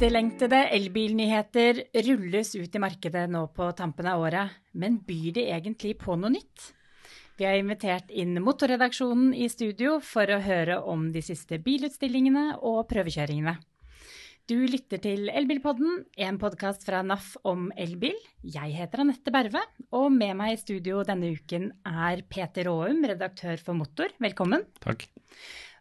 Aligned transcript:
Etterlengtede 0.00 0.58
elbilnyheter 0.72 1.78
rulles 2.06 2.54
ut 2.56 2.76
i 2.78 2.80
markedet 2.80 3.26
nå 3.28 3.42
på 3.52 3.66
tampen 3.76 4.06
av 4.08 4.22
året, 4.24 4.54
men 4.72 4.94
byr 5.04 5.34
de 5.36 5.42
egentlig 5.52 5.90
på 6.00 6.16
noe 6.16 6.30
nytt? 6.32 6.70
Vi 7.36 7.44
har 7.44 7.58
invitert 7.60 8.08
inn 8.08 8.40
Motorredaksjonen 8.40 9.34
i 9.36 9.50
studio 9.52 9.98
for 10.00 10.24
å 10.32 10.40
høre 10.40 10.78
om 10.88 11.10
de 11.12 11.20
siste 11.20 11.60
bilutstillingene 11.60 12.46
og 12.64 12.86
prøvekjøringene. 12.88 13.58
Du 14.48 14.56
lytter 14.72 15.04
til 15.04 15.28
Elbilpodden, 15.28 16.06
en 16.16 16.40
podkast 16.40 16.88
fra 16.88 17.04
NAF 17.04 17.34
om 17.44 17.68
elbil. 17.76 18.16
Jeg 18.40 18.72
heter 18.80 19.04
Anette 19.04 19.36
Berve, 19.36 19.68
og 19.92 20.08
med 20.16 20.32
meg 20.40 20.56
i 20.56 20.62
studio 20.64 21.04
denne 21.04 21.36
uken 21.36 21.74
er 21.84 22.24
Peter 22.24 22.72
Aum, 22.72 23.04
redaktør 23.04 23.60
for 23.60 23.76
Motor. 23.76 24.16
Velkommen. 24.16 24.64
Takk. 24.80 25.10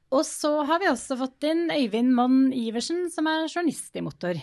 Og 0.09 0.23
så 0.25 0.51
har 0.65 0.81
vi 0.81 0.89
også 0.89 1.17
fått 1.19 1.45
inn 1.45 1.67
Øyvind 1.69 2.15
Monn 2.17 2.47
Iversen, 2.55 3.07
som 3.13 3.27
er 3.29 3.45
journalist 3.45 3.93
i 3.93 4.01
Motor. 4.01 4.39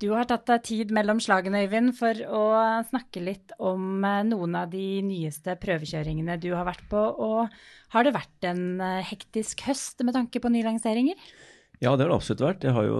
Du 0.00 0.08
har 0.10 0.26
tatt 0.28 0.46
deg 0.48 0.62
tid 0.66 0.92
mellom 0.92 1.20
slagene, 1.22 1.62
Øyvind, 1.66 1.92
for 1.96 2.18
å 2.26 2.44
snakke 2.88 3.22
litt 3.22 3.52
om 3.62 4.02
eh, 4.04 4.22
noen 4.26 4.56
av 4.58 4.72
de 4.72 5.02
nyeste 5.06 5.54
prøvekjøringene 5.60 6.38
du 6.42 6.50
har 6.56 6.66
vært 6.66 6.84
på. 6.90 6.98
Og 6.98 7.52
har 7.94 8.06
det 8.06 8.14
vært 8.16 8.48
en 8.50 8.64
eh, 8.82 9.04
hektisk 9.06 9.66
høst 9.68 10.02
med 10.04 10.16
tanke 10.16 10.42
på 10.42 10.52
nylanseringer? 10.52 11.20
Ja, 11.82 11.92
det 11.92 12.06
har 12.06 12.10
det 12.10 12.16
absolutt 12.16 12.44
vært. 12.46 12.64
Jeg 12.64 12.74
har 12.74 12.88
jo 12.88 12.98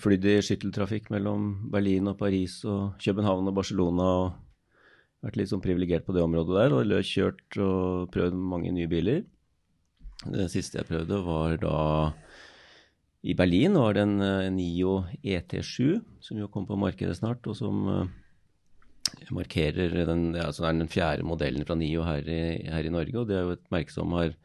flydd 0.00 0.30
i 0.30 0.38
skytteltrafikk 0.44 1.10
mellom 1.12 1.68
Berlin 1.72 2.10
og 2.12 2.18
Paris 2.20 2.60
og 2.68 2.94
København 3.02 3.50
og 3.50 3.58
Barcelona. 3.58 4.08
og 4.22 5.24
Vært 5.24 5.38
litt 5.40 5.50
sånn 5.50 5.64
privilegert 5.64 6.06
på 6.06 6.14
det 6.14 6.22
området 6.22 6.58
der. 6.60 6.78
Og 6.78 7.10
kjørt 7.10 7.58
og 7.58 8.10
prøvd 8.14 8.38
mange 8.38 8.72
nye 8.76 8.90
biler. 8.90 9.24
Det 10.32 10.48
siste 10.52 10.80
jeg 10.80 10.88
prøvde, 10.88 11.20
var 11.26 11.56
da 11.60 11.78
i 13.24 13.34
Berlin. 13.36 13.78
var 13.80 13.96
det 13.96 14.04
en, 14.04 14.18
en 14.20 14.56
NIO 14.56 14.98
ET7, 15.24 16.00
som 16.20 16.40
jo 16.40 16.50
kom 16.52 16.66
på 16.68 16.78
markedet 16.80 17.16
snart, 17.18 17.46
og 17.48 17.56
som 17.56 17.86
uh, 17.88 18.04
markerer 19.32 20.04
den, 20.08 20.34
altså 20.36 20.68
den 20.68 20.90
fjerde 20.92 21.26
modellen 21.26 21.64
fra 21.64 21.76
NIO 21.78 22.04
her 22.04 22.28
i, 22.28 22.42
her 22.68 22.84
i, 22.84 22.92
Norge. 22.92 23.16
og 23.18 23.28
Det 23.28 23.38
er 23.38 23.48
jo 23.48 23.56
et 23.56 23.72
merke 23.72 23.94
som 23.94 24.12
har 24.16 24.36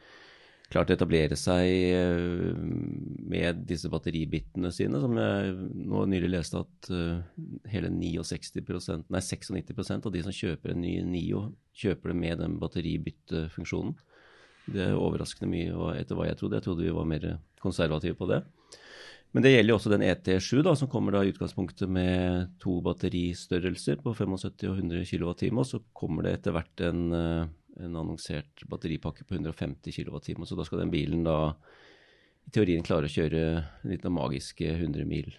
klart 0.70 0.92
å 0.92 0.96
etablere 0.96 1.36
seg 1.40 1.66
uh, 1.98 2.56
med 3.36 3.66
disse 3.68 3.92
batteribitene 3.92 4.72
sine, 4.76 5.00
som 5.04 5.16
jeg 5.20 5.56
nå 5.90 6.06
nylig 6.12 6.32
leste 6.38 6.64
at 6.64 6.92
hele 7.72 7.92
69 7.92 9.10
nei 9.10 9.24
96% 9.24 10.08
av 10.08 10.16
de 10.16 10.24
som 10.24 10.36
kjøper 10.36 10.76
en 10.76 10.84
ny 10.86 11.00
NIO, 11.04 11.50
kjøper 11.76 12.14
det 12.14 12.22
med 12.24 12.44
den 12.46 12.60
batteribyttefunksjonen. 12.64 13.98
Det 14.74 14.86
er 14.86 14.98
overraskende 14.98 15.50
mye 15.52 15.76
og 15.76 15.92
etter 15.98 16.18
hva 16.18 16.28
jeg 16.30 16.40
trodde. 16.40 16.60
Jeg 16.60 16.68
trodde 16.68 16.86
vi 16.86 16.96
var 16.96 17.08
mer 17.10 17.28
konservative 17.62 18.18
på 18.20 18.30
det. 18.30 18.44
Men 19.36 19.46
det 19.46 19.52
gjelder 19.54 19.74
jo 19.74 19.78
også 19.78 19.92
den 19.94 20.06
ET7, 20.08 20.64
da, 20.66 20.74
som 20.78 20.90
kommer 20.90 21.14
da 21.14 21.22
i 21.22 21.30
utgangspunktet 21.30 21.92
med 21.92 22.56
to 22.62 22.80
batteristørrelser 22.86 24.00
på 24.02 24.16
75 24.18 24.66
og 24.72 24.80
100 24.80 25.06
kWt. 25.06 25.44
Og 25.54 25.68
så 25.70 25.82
kommer 25.94 26.26
det 26.26 26.40
etter 26.40 26.56
hvert 26.56 26.86
en, 26.88 27.04
eh, 27.14 27.44
en 27.86 28.00
annonsert 28.02 28.66
batteripakke 28.70 29.28
på 29.28 29.38
150 29.38 29.94
kWt. 29.94 30.34
Så 30.50 30.58
da 30.58 30.66
skal 30.66 30.82
den 30.82 30.94
bilen 30.94 31.24
da 31.28 31.54
i 32.48 32.56
teorien 32.56 32.82
klare 32.82 33.06
å 33.06 33.14
kjøre 33.14 33.44
litt 33.86 34.06
av 34.06 34.16
magiske 34.16 34.66
100 34.66 35.06
mil 35.06 35.30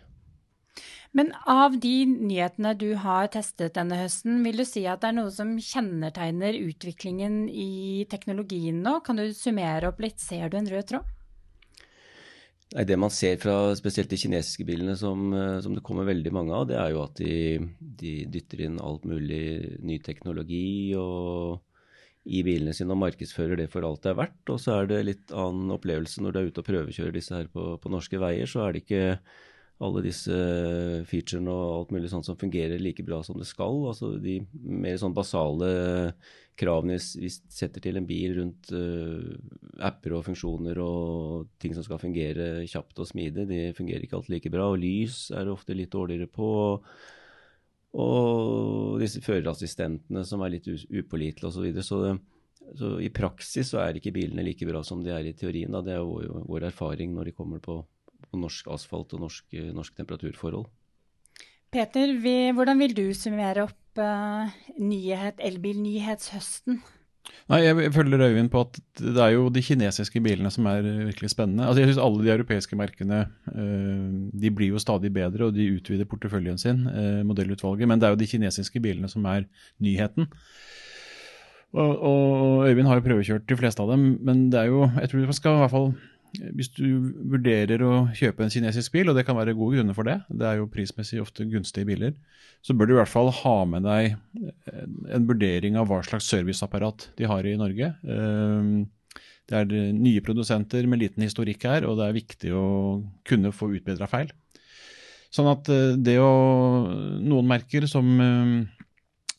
men 1.16 1.32
av 1.50 1.74
de 1.82 1.94
nyhetene 2.06 2.74
du 2.78 2.92
har 3.02 3.30
testet 3.34 3.74
denne 3.74 3.98
høsten, 3.98 4.44
vil 4.46 4.62
du 4.62 4.66
si 4.68 4.84
at 4.86 5.02
det 5.02 5.10
er 5.10 5.16
noe 5.16 5.32
som 5.34 5.56
kjennetegner 5.58 6.58
utviklingen 6.60 7.48
i 7.50 8.06
teknologien 8.10 8.78
nå? 8.84 9.00
Kan 9.06 9.18
du 9.18 9.26
summere 9.34 9.90
opp 9.90 10.02
litt? 10.04 10.22
Ser 10.22 10.52
du 10.52 10.60
en 10.60 10.70
rød 10.70 10.92
tråd? 10.92 11.16
Nei, 12.70 12.84
Det 12.86 12.98
man 13.02 13.10
ser 13.10 13.40
fra 13.42 13.74
spesielt 13.74 14.12
de 14.12 14.20
kinesiske 14.22 14.64
bilene 14.68 14.94
som, 14.96 15.32
eh, 15.34 15.58
som, 15.64 15.74
det 15.74 15.82
kommer 15.82 16.06
veldig 16.06 16.32
mange 16.32 16.54
av, 16.54 16.68
det 16.70 16.78
er 16.78 16.92
jo 16.94 17.02
at 17.02 17.18
de, 17.18 17.58
de 17.80 18.14
dytter 18.30 18.62
inn 18.68 18.78
alt 18.78 19.08
mulig 19.10 19.80
ny 19.82 19.98
teknologi 20.06 20.94
og, 20.94 21.58
i 22.30 22.44
bilene 22.46 22.74
sine 22.76 22.94
og 22.94 23.00
markedsfører 23.00 23.58
det 23.58 23.70
for 23.72 23.82
alt 23.86 24.04
det 24.04 24.12
er 24.12 24.18
verdt. 24.20 24.42
Og 24.52 24.60
så 24.62 24.76
er 24.76 24.90
det 24.90 25.04
litt 25.08 25.32
annen 25.34 25.72
opplevelse 25.74 26.22
når 26.22 26.32
du 26.32 26.38
er 26.38 26.50
ute 26.50 26.62
og 26.62 26.68
prøvekjører 26.68 27.16
disse 27.16 27.34
her 27.34 27.48
på, 27.50 27.72
på 27.80 27.92
norske 27.92 28.20
veier. 28.20 28.46
Så 28.46 28.62
er 28.62 28.76
det 28.76 28.84
ikke 28.84 29.04
alle 29.80 30.02
disse 30.04 30.36
featurene 31.08 31.52
og 31.52 31.74
alt 31.78 31.92
mulig 31.96 32.10
sånt 32.12 32.26
som 32.28 32.38
fungerer 32.40 32.80
like 32.82 33.04
bra 33.06 33.22
som 33.24 33.38
det 33.40 33.48
skal. 33.48 33.78
Altså 33.88 34.12
de 34.20 34.40
mer 34.60 34.98
sånn 35.00 35.16
basale 35.16 35.70
kravene 36.60 36.98
vi 37.16 37.30
setter 37.30 37.80
til 37.80 37.96
en 37.96 38.08
bil 38.08 38.34
rundt 38.36 38.68
uh, 38.76 39.30
apper 39.88 40.18
og 40.18 40.26
funksjoner 40.26 40.80
og 40.84 41.48
ting 41.62 41.72
som 41.76 41.86
skal 41.86 42.02
fungere 42.02 42.66
kjapt 42.68 43.00
og 43.00 43.08
smidig, 43.08 43.46
de 43.48 43.62
fungerer 43.76 44.04
ikke 44.04 44.18
alltid 44.18 44.36
like 44.36 44.52
bra. 44.52 44.68
Og 44.68 44.82
lys 44.82 45.30
er 45.32 45.48
det 45.48 45.54
ofte 45.54 45.76
litt 45.78 45.94
dårligere 45.94 46.28
på. 46.28 46.50
Og 48.00 49.00
disse 49.00 49.24
førerassistentene 49.24 50.26
som 50.28 50.44
er 50.44 50.58
litt 50.58 50.68
upålitelige 50.68 51.48
osv. 51.48 51.56
Så, 51.56 51.64
videre. 51.64 51.86
så 51.88 52.02
så 52.78 53.00
i 53.02 53.08
praksis 53.10 53.72
så 53.72 53.80
er 53.82 53.96
ikke 53.98 54.12
bilene 54.14 54.44
like 54.44 54.66
bra 54.68 54.82
som 54.86 55.02
de 55.04 55.12
er 55.14 55.26
i 55.26 55.34
teorien. 55.36 55.72
Da. 55.72 55.82
Det 55.84 55.96
er 55.96 56.04
jo 56.04 56.44
vår 56.48 56.68
erfaring 56.70 57.14
når 57.16 57.30
de 57.30 57.36
kommer 57.36 57.62
på 57.62 57.80
på 58.30 58.40
norsk 58.40 58.70
asfalt 58.72 59.16
og 59.16 59.26
norsk, 59.26 59.58
norsk 59.74 59.98
temperaturforhold. 59.98 60.68
Peter, 61.70 62.16
vi, 62.18 62.50
hvordan 62.54 62.80
vil 62.82 62.96
du 62.96 63.04
summere 63.14 63.68
opp 63.68 64.00
uh, 64.02 64.50
nyhet, 64.82 65.38
elbilnyhetshøsten? 65.38 66.80
Nei, 67.50 67.60
Jeg 67.62 67.92
følger 67.94 68.24
Øyvind 68.26 68.50
på 68.50 68.62
at 68.64 68.78
det 68.98 69.22
er 69.22 69.34
jo 69.36 69.48
de 69.54 69.62
kinesiske 69.62 70.22
bilene 70.22 70.50
som 70.50 70.66
er 70.70 70.82
virkelig 70.82 71.30
spennende. 71.30 71.66
Altså 71.66 71.82
jeg 71.82 71.90
synes 71.90 72.02
Alle 72.02 72.24
de 72.24 72.32
europeiske 72.34 72.78
merkene 72.78 73.20
uh, 73.54 74.10
de 74.34 74.50
blir 74.50 74.74
jo 74.74 74.82
stadig 74.82 75.12
bedre, 75.14 75.46
og 75.46 75.54
de 75.54 75.68
utvider 75.76 76.10
porteføljen 76.10 76.58
sin, 76.58 76.86
uh, 76.90 77.22
modellutvalget. 77.26 77.88
Men 77.88 78.00
det 78.00 78.08
er 78.08 78.16
jo 78.16 78.22
de 78.22 78.30
kinesiske 78.34 78.82
bilene 78.82 79.10
som 79.10 79.26
er 79.30 79.46
nyheten. 79.78 80.26
Og, 81.70 81.90
og 82.02 82.66
Øyvind 82.66 82.88
har 82.90 82.98
jo 82.98 83.06
prøvekjørt 83.06 83.46
de 83.46 83.56
fleste 83.56 83.82
av 83.82 83.92
dem, 83.94 84.16
men 84.26 84.48
det 84.50 84.58
er 84.58 84.72
jo, 84.72 84.88
jeg 84.98 85.10
tror 85.10 85.28
man 85.30 85.38
skal 85.38 85.54
i 85.54 85.62
hvert 85.62 85.74
fall 85.76 85.92
hvis 86.38 86.70
du 86.76 86.86
vurderer 87.32 87.82
å 87.82 87.94
kjøpe 88.16 88.44
en 88.44 88.52
kinesisk 88.52 88.94
bil, 88.94 89.10
og 89.10 89.18
det 89.18 89.24
kan 89.26 89.38
være 89.38 89.56
gode 89.58 89.78
grunner 89.78 89.96
for 89.96 90.06
det, 90.06 90.20
det 90.28 90.46
er 90.46 90.60
jo 90.60 90.68
prismessig 90.70 91.20
ofte 91.22 91.46
gunstige 91.50 91.88
biler, 91.88 92.14
så 92.62 92.76
bør 92.76 92.88
du 92.88 92.94
i 92.94 92.98
hvert 93.00 93.10
fall 93.10 93.32
ha 93.40 93.56
med 93.68 93.86
deg 93.88 94.16
en 95.10 95.28
vurdering 95.28 95.78
av 95.80 95.88
hva 95.90 96.02
slags 96.06 96.28
serviceapparat 96.30 97.08
de 97.18 97.28
har 97.30 97.46
i 97.48 97.56
Norge. 97.58 97.92
Ehm, 98.04 98.74
det 99.50 99.58
er 99.58 99.94
nye 99.96 100.22
produsenter 100.22 100.86
med 100.86 101.02
liten 101.02 101.24
historikk 101.26 101.66
her, 101.66 101.88
og 101.88 101.98
det 101.98 102.06
er 102.06 102.18
viktig 102.20 102.52
å 102.54 102.66
kunne 103.26 103.54
få 103.56 103.72
utbedra 103.74 104.06
feil. 104.10 104.30
Sånn 105.34 105.48
at 105.50 105.70
eh, 105.70 105.96
det 105.98 106.18
å 106.22 106.30
Noen 107.22 107.48
merker 107.50 107.86
som 107.90 108.06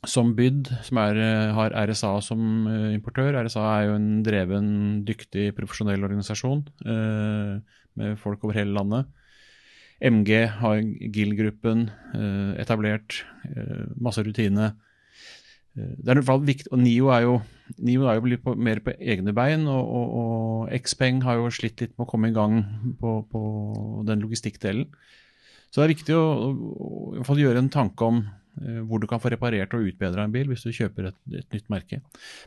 som 0.07 0.33
Byd, 0.33 0.69
som 0.81 0.97
er, 0.97 1.17
eh, 1.17 1.53
har 1.53 1.75
RSA 1.87 2.21
som 2.25 2.67
eh, 2.67 2.93
importør. 2.95 3.37
RSA 3.37 3.61
er 3.61 3.83
jo 3.85 3.95
en 3.99 4.23
dreven, 4.25 4.69
dyktig, 5.05 5.51
profesjonell 5.57 6.01
organisasjon 6.01 6.63
eh, 6.85 7.59
med 7.95 8.17
folk 8.19 8.43
over 8.43 8.57
hele 8.57 8.73
landet. 8.73 9.05
MG 10.01 10.47
har 10.57 10.81
GIL-gruppen 10.81 11.89
eh, 12.17 12.61
etablert, 12.63 13.21
eh, 13.45 13.85
masse 14.01 14.23
rutine. 14.25 14.71
Eh, 15.77 15.93
det 16.01 16.09
er 16.09 16.17
i 16.17 16.19
hvert 16.23 16.31
fall 16.31 16.41
viktig, 16.49 16.71
og 16.73 16.81
NIO 16.81 17.13
er 17.13 17.21
jo, 17.27 17.37
NIO 17.77 18.09
er 18.09 18.17
jo 18.17 18.41
på, 18.41 18.55
mer 18.57 18.81
på 18.81 18.97
egne 18.97 19.35
bein, 19.37 19.67
og, 19.69 19.85
og, 19.85 20.17
og 20.17 20.81
Xpeng 20.81 21.21
har 21.27 21.37
jo 21.37 21.53
slitt 21.53 21.77
litt 21.77 21.93
med 21.93 22.07
å 22.07 22.09
komme 22.09 22.33
i 22.33 22.35
gang 22.35 22.63
på, 22.97 23.19
på 23.29 23.41
den 24.09 24.25
logistikkdelen. 24.25 24.89
Så 25.69 25.79
det 25.79 25.85
er 25.85 25.93
viktig 25.93 26.17
å, 26.17 26.25
å, 26.49 27.21
å 27.21 27.37
gjøre 27.37 27.61
en 27.61 27.69
tanke 27.71 28.09
om 28.09 28.25
hvor 28.87 29.01
du 29.01 29.07
kan 29.09 29.21
få 29.23 29.31
reparert 29.31 29.73
og 29.77 29.85
utbedra 29.87 30.25
en 30.25 30.33
bil 30.33 30.49
hvis 30.51 30.65
du 30.65 30.73
kjøper 30.75 31.07
et, 31.09 31.19
et 31.39 31.55
nytt 31.55 31.69
merke. 31.71 32.01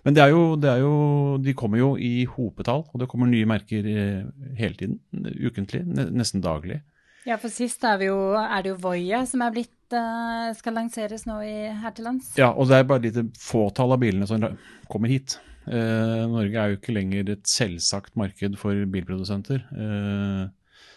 Men 0.04 0.16
det 0.16 0.24
er, 0.24 0.34
jo, 0.34 0.42
det 0.60 0.70
er, 0.70 0.82
jo, 0.84 1.38
de 1.42 1.54
kommer 1.56 1.80
jo 1.80 1.94
i 1.96 2.26
hopetall, 2.28 2.84
og 2.90 3.00
det 3.00 3.08
kommer 3.10 3.30
nye 3.30 3.48
merker 3.48 3.88
eh, 3.88 4.26
hele 4.58 4.76
tiden. 4.80 4.98
Ukentlig, 5.40 5.84
nesten 5.88 6.44
daglig. 6.44 6.82
Ja, 7.24 7.38
for 7.40 7.48
sist 7.48 7.84
er, 7.88 8.02
jo, 8.04 8.18
er 8.36 8.64
det 8.64 8.74
jo 8.74 8.80
Voia 8.82 9.22
som 9.24 9.40
er 9.46 9.54
blitt 9.54 9.96
uh, 9.96 10.52
skal 10.58 10.76
lanseres 10.76 11.24
nå 11.24 11.38
i, 11.46 11.56
her 11.80 11.94
til 11.96 12.04
lands. 12.10 12.34
Ja, 12.36 12.50
og 12.52 12.68
det 12.68 12.76
er 12.76 12.88
bare 12.90 13.08
et 13.08 13.40
fåtall 13.40 13.96
av 13.96 14.02
bilene 14.02 14.28
som 14.28 14.44
kommer 14.92 15.08
hit. 15.08 15.38
Eh, 15.64 16.24
Norge 16.28 16.60
er 16.60 16.72
jo 16.72 16.76
ikke 16.76 16.92
lenger 16.92 17.30
et 17.32 17.46
selvsagt 17.48 18.18
marked 18.20 18.58
for 18.60 18.84
bilprodusenter. 18.92 19.62
Eh, 19.72 20.42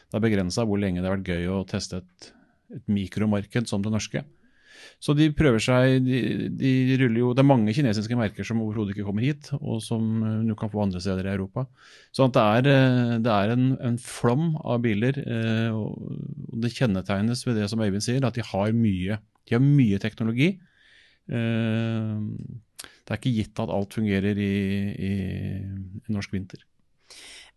det 0.08 0.20
er 0.20 0.24
begrensa 0.24 0.66
hvor 0.68 0.80
lenge 0.82 1.00
det 1.00 1.08
har 1.08 1.16
vært 1.16 1.32
gøy 1.32 1.48
å 1.52 1.62
teste 1.68 2.02
et, 2.02 2.32
et 2.76 2.92
mikromarked 2.92 3.70
som 3.70 3.84
det 3.84 3.94
norske. 3.94 4.24
Så 5.04 5.14
de 5.18 5.28
prøver 5.36 5.62
seg 5.62 6.06
de, 6.06 6.20
de, 6.58 6.72
ruller 7.02 7.22
jo 7.22 7.32
Det 7.38 7.44
er 7.44 7.50
mange 7.50 7.74
kinesiske 7.76 8.18
merker 8.18 8.48
som 8.48 8.62
overhodet 8.64 8.96
ikke 8.96 9.06
kommer 9.08 9.26
hit, 9.26 9.50
og 9.58 9.82
som 9.86 10.24
eh, 10.26 10.40
du 10.48 10.54
kan 10.58 10.72
få 10.74 10.84
andre 10.86 11.02
steder 11.04 11.28
i 11.28 11.34
Europa. 11.36 11.68
Så 12.16 12.30
det 12.34 12.44
er, 12.44 12.70
eh, 12.74 13.16
det 13.24 13.34
er 13.34 13.54
en, 13.54 13.68
en, 13.90 14.00
flom 14.02 14.56
av 14.64 14.82
biler. 14.86 15.20
Eh, 15.22 15.70
og 15.74 16.62
Det 16.64 16.74
kjennetegnes 16.76 17.46
ved 17.48 17.62
det 17.62 17.68
som 17.72 17.84
Øyvind 17.84 18.06
sier, 18.06 18.26
at 18.26 18.38
de 18.38 18.46
har 18.46 18.74
mye, 18.76 19.20
de 19.48 19.58
har 19.58 19.64
mye 19.64 20.00
teknologi. 20.02 20.56
Det 21.28 23.12
er 23.12 23.20
ikke 23.20 23.36
gitt 23.36 23.60
at 23.60 23.72
alt 23.74 23.96
fungerer 23.98 24.40
i, 24.40 24.54
i, 24.96 25.12
i 26.08 26.14
norsk 26.16 26.32
vinter. 26.34 26.64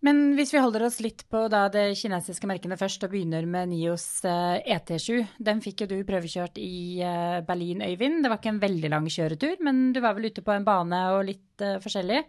Men 0.01 0.31
hvis 0.33 0.55
vi 0.55 0.61
holder 0.63 0.87
oss 0.87 0.97
litt 1.05 1.27
på 1.29 1.43
det 1.53 1.91
kinesiske 2.01 2.49
merkene 2.49 2.79
først, 2.81 3.03
og 3.05 3.13
begynner 3.13 3.45
med 3.45 3.69
Nios 3.69 4.07
ET7. 4.25 5.19
Eh, 5.19 5.27
e 5.27 5.45
Den 5.51 5.61
fikk 5.61 5.85
jo 5.85 5.91
du 5.91 5.99
prøvekjørt 6.09 6.57
i 6.61 7.03
eh, 7.05 7.43
Berlin, 7.45 7.85
Øyvind. 7.85 8.23
Det 8.25 8.31
var 8.33 8.41
ikke 8.41 8.55
en 8.55 8.63
veldig 8.63 8.93
lang 8.95 9.11
kjøretur, 9.13 9.61
men 9.67 9.91
du 9.93 10.01
var 10.01 10.17
vel 10.17 10.31
ute 10.33 10.45
på 10.47 10.55
en 10.57 10.65
bane 10.65 11.03
og 11.13 11.27
litt 11.29 11.61
uh, 11.61 11.77
forskjellig. 11.85 12.23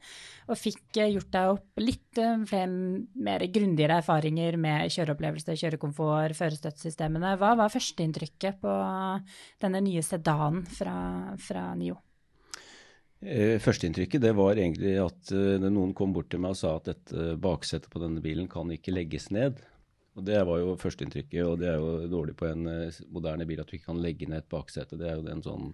Og 0.52 0.60
fikk 0.60 1.00
gjort 1.00 1.32
deg 1.32 1.54
opp 1.56 1.80
litt 1.86 2.20
flere, 2.52 2.68
mer 3.24 3.48
grundigere 3.48 4.02
erfaringer 4.04 4.60
med 4.60 4.92
kjøreopplevelse, 4.92 5.56
kjørekomfort, 5.64 6.36
førerstøttesystemene. 6.36 7.38
Hva 7.40 7.56
var 7.56 7.72
førsteinntrykket 7.72 8.60
på 8.68 8.78
denne 9.64 9.86
nye 9.88 10.04
sedanen 10.04 10.66
fra, 10.68 10.98
fra 11.40 11.70
Nio? 11.80 12.02
Eh, 13.22 13.60
førsteinntrykket 13.62 14.24
var 14.34 14.58
egentlig 14.58 14.96
at 14.98 15.30
uh, 15.36 15.62
noen 15.62 15.94
kom 15.94 16.14
bort 16.16 16.32
til 16.34 16.42
meg 16.42 16.56
og 16.56 16.58
sa 16.58 16.74
at 16.80 16.88
dette 16.90 17.36
baksetet 17.42 17.92
på 17.94 18.02
denne 18.02 18.24
bilen 18.24 18.48
kan 18.50 18.72
ikke 18.74 18.96
legges 18.96 19.30
ned. 19.30 19.62
Og 20.18 20.26
Det 20.28 20.40
var 20.48 20.60
jo 20.60 20.74
førsteinntrykket, 20.82 21.44
og 21.46 21.60
det 21.62 21.70
er 21.70 21.78
jo 21.78 22.10
dårlig 22.12 22.34
på 22.40 22.50
en 22.50 22.66
uh, 22.66 23.02
moderne 23.14 23.46
bil 23.46 23.62
at 23.62 23.70
du 23.70 23.78
ikke 23.78 23.92
kan 23.92 24.02
legge 24.02 24.30
ned 24.30 24.42
et 24.42 24.50
baksete. 24.52 24.98
Det 24.98 25.08
er 25.08 25.20
jo 25.20 25.30
en 25.30 25.46
sånn 25.46 25.70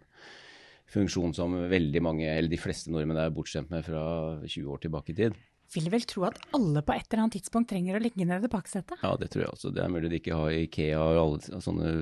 funksjon 0.91 1.35
som 1.35 1.55
veldig 1.71 2.01
mange, 2.03 2.27
eller 2.27 2.51
de 2.51 2.59
fleste 2.59 2.91
nordmenn 2.91 3.19
er 3.19 3.31
bortskjemt 3.35 3.71
med 3.71 3.83
fra 3.87 4.03
20 4.43 4.67
år 4.73 4.83
tilbake 4.83 5.15
i 5.15 5.17
tid. 5.17 5.39
Vil 5.73 5.89
vel 5.91 6.03
tro 6.07 6.23
at 6.27 6.37
alle 6.55 6.83
på 6.83 6.95
et 6.95 7.07
eller 7.09 7.25
annet 7.25 7.35
tidspunkt 7.39 7.67
trenger 7.71 7.97
å 7.97 8.03
legge 8.03 8.23
ned 8.27 8.43
det 8.43 8.51
baksetet? 8.51 8.99
Ja, 9.03 9.15
det 9.19 9.31
tror 9.33 9.43
jeg 9.43 9.51
også. 9.51 9.71
Det 9.75 9.83
er 9.83 9.91
mulig 9.91 10.11
de 10.11 10.19
ikke 10.21 10.39
har 10.39 10.55
Ikea 10.55 10.99
og 10.99 11.19
alle 11.23 11.63
sånne 11.63 11.95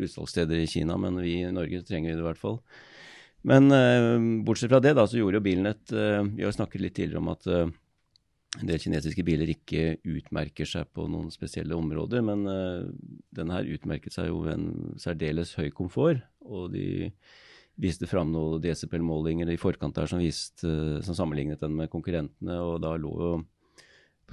utsalgssteder 0.00 0.60
i 0.60 0.68
Kina, 0.68 0.96
men 1.00 1.16
vi 1.24 1.38
i 1.40 1.52
Norge 1.56 1.80
trenger 1.88 2.12
det 2.12 2.20
i 2.20 2.26
hvert 2.28 2.40
fall. 2.40 2.60
Men 3.48 3.72
uh, 3.72 4.16
bortsett 4.44 4.72
fra 4.72 4.82
det, 4.84 4.94
da, 4.98 5.06
så 5.08 5.20
gjorde 5.20 5.38
jo 5.38 5.44
bilen 5.44 5.70
et 5.70 5.94
uh, 5.96 6.20
Vi 6.24 6.44
har 6.44 6.52
snakket 6.52 6.82
litt 6.84 6.96
tidligere 6.98 7.22
om 7.22 7.30
at 7.32 7.46
uh, 7.48 7.68
en 8.60 8.66
del 8.66 8.82
kinesiske 8.82 9.24
biler 9.24 9.52
ikke 9.52 10.00
utmerker 10.10 10.68
seg 10.68 10.88
på 10.92 11.06
noen 11.08 11.30
spesielle 11.30 11.76
områder, 11.76 12.24
men 12.26 12.42
denne 13.30 13.54
her 13.54 13.68
utmerket 13.76 14.10
seg 14.10 14.26
jo 14.26 14.40
ved 14.42 14.56
en 14.56 14.96
særdeles 14.98 15.52
høy 15.54 15.68
komfort. 15.70 16.24
Og 16.42 16.72
de 16.74 17.12
viste 17.78 18.08
fram 18.10 18.32
noen 18.34 18.58
DCPL-målinger 18.64 19.52
i 19.54 19.60
forkant 19.60 19.94
der 19.94 20.10
som, 20.10 20.18
viste, 20.18 20.66
som 21.06 21.14
sammenlignet 21.14 21.62
den 21.62 21.78
med 21.78 21.92
konkurrentene, 21.94 22.58
og 22.58 22.82
da 22.82 22.96
lå 22.98 23.12
jo 23.20 23.30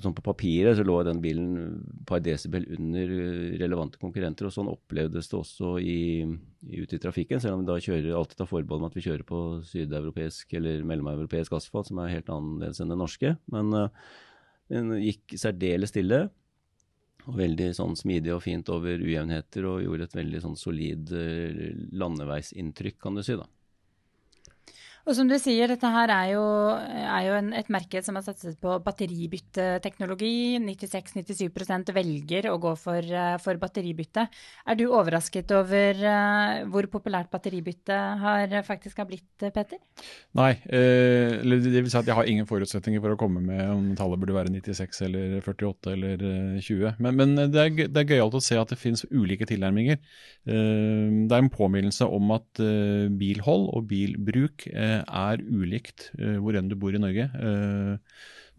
sånn 0.04 0.16
på 0.18 0.24
papiret 0.26 0.78
så 0.78 0.84
lå 0.86 0.96
den 1.08 1.20
bilen 1.24 1.50
et 1.64 2.06
par 2.10 2.22
desibel 2.24 2.66
under 2.78 3.12
eh, 3.16 3.58
relevante 3.62 4.00
konkurrenter. 4.02 4.48
og 4.48 4.54
Sånn 4.56 4.72
opplevdes 4.72 5.30
det 5.32 5.38
også 5.40 5.74
i, 5.82 6.00
i, 6.24 6.82
ute 6.82 6.98
i 6.98 7.02
trafikken, 7.02 7.42
selv 7.44 7.58
om 7.58 7.64
vi 7.64 7.70
da 7.70 7.78
kjører, 7.82 8.10
alltid 8.18 8.42
tar 8.42 8.50
forbehold 8.52 8.86
om 8.86 8.90
at 8.90 8.98
vi 8.98 9.06
kjører 9.08 9.26
på 9.28 9.42
sydeuropeisk 9.70 10.58
eller 10.60 10.86
mellomeuropeisk 10.88 11.58
asfalt, 11.58 11.92
som 11.92 12.02
er 12.04 12.16
helt 12.16 12.32
annerledes 12.34 12.84
enn 12.84 12.94
det 12.94 13.00
norske. 13.02 13.34
Men 13.54 13.74
uh, 13.76 14.12
den 14.74 14.94
gikk 15.02 15.38
særdeles 15.40 15.94
stille. 15.96 16.28
Og 17.28 17.36
veldig 17.42 17.74
sånn 17.76 17.98
smidig 18.00 18.32
og 18.32 18.46
fint 18.46 18.70
over 18.72 19.02
ujevnheter, 19.04 19.66
og 19.68 19.84
gjorde 19.84 20.08
et 20.08 20.18
veldig 20.22 20.44
sånn 20.46 20.60
solid 20.60 21.12
uh, 21.12 21.68
landeveisinntrykk, 22.06 23.02
kan 23.04 23.20
du 23.20 23.26
si. 23.26 23.36
da. 23.40 23.50
Og 25.08 25.16
som 25.16 25.30
du 25.30 25.38
sier, 25.40 25.72
dette 25.72 25.88
her 25.88 26.12
er 26.12 26.34
jo, 26.34 26.44
er 26.76 27.22
jo 27.30 27.36
en, 27.38 27.54
et 27.56 27.70
marked 27.72 28.04
som 28.04 28.18
har 28.20 28.26
satset 28.26 28.58
på 28.60 28.74
batteribytteteknologi. 28.84 30.58
96-97% 30.60 31.94
velger 31.96 32.50
å 32.52 32.58
gå 32.60 32.74
for, 32.76 33.00
eh, 33.00 33.38
for, 33.40 33.56
batteribytte. 33.62 34.26
Er 34.68 34.76
du 34.76 34.90
overrasket 34.90 35.54
over 35.56 36.02
uh, 36.04 36.66
hvor 36.74 36.90
populært 36.92 37.32
batteribytte 37.32 37.96
har, 38.20 38.52
faktisk 38.68 39.00
har 39.00 39.08
blitt, 39.08 39.30
eh, 39.40 39.54
Peter? 39.56 39.80
Nei, 40.36 40.52
eh, 40.68 41.40
det 41.40 41.72
vil 41.72 41.88
si 41.88 42.02
at 42.02 42.12
jeg 42.12 42.18
har 42.18 42.28
ingen 42.28 42.50
forutsetninger 42.50 43.00
for 43.00 43.16
å 43.16 43.22
komme 43.22 43.40
med 43.48 43.64
om 43.72 43.88
tallet 43.96 44.20
burde 44.20 44.36
være 44.36 44.52
96 44.58 45.02
eller 45.08 45.40
48 45.40 45.96
eller 45.96 46.28
20. 46.60 47.00
Men, 47.00 47.16
men 47.16 47.36
det, 47.54 47.64
er, 47.64 47.88
det 47.88 48.04
er 48.04 48.12
gøyalt 48.12 48.36
å 48.36 48.44
se 48.44 48.60
at 48.60 48.76
det 48.76 48.82
finnes 48.82 49.08
ulike 49.08 49.48
tilnærminger. 49.48 50.04
Eh, 50.48 51.08
det 51.28 51.36
er 51.36 51.42
en 51.44 51.52
påminnelse 51.52 52.08
om 52.12 52.36
at 52.36 52.62
eh, 52.64 53.08
bilhold 53.20 53.68
og 53.76 53.88
bilbruk 53.90 54.68
eh, 54.72 54.97
er 55.06 55.44
ulikt 55.44 56.10
uh, 56.20 56.38
hvor 56.42 56.58
enn 56.58 56.70
du 56.72 56.76
bor 56.80 56.96
i 56.96 57.02
Norge. 57.02 57.28
Uh, 57.36 57.98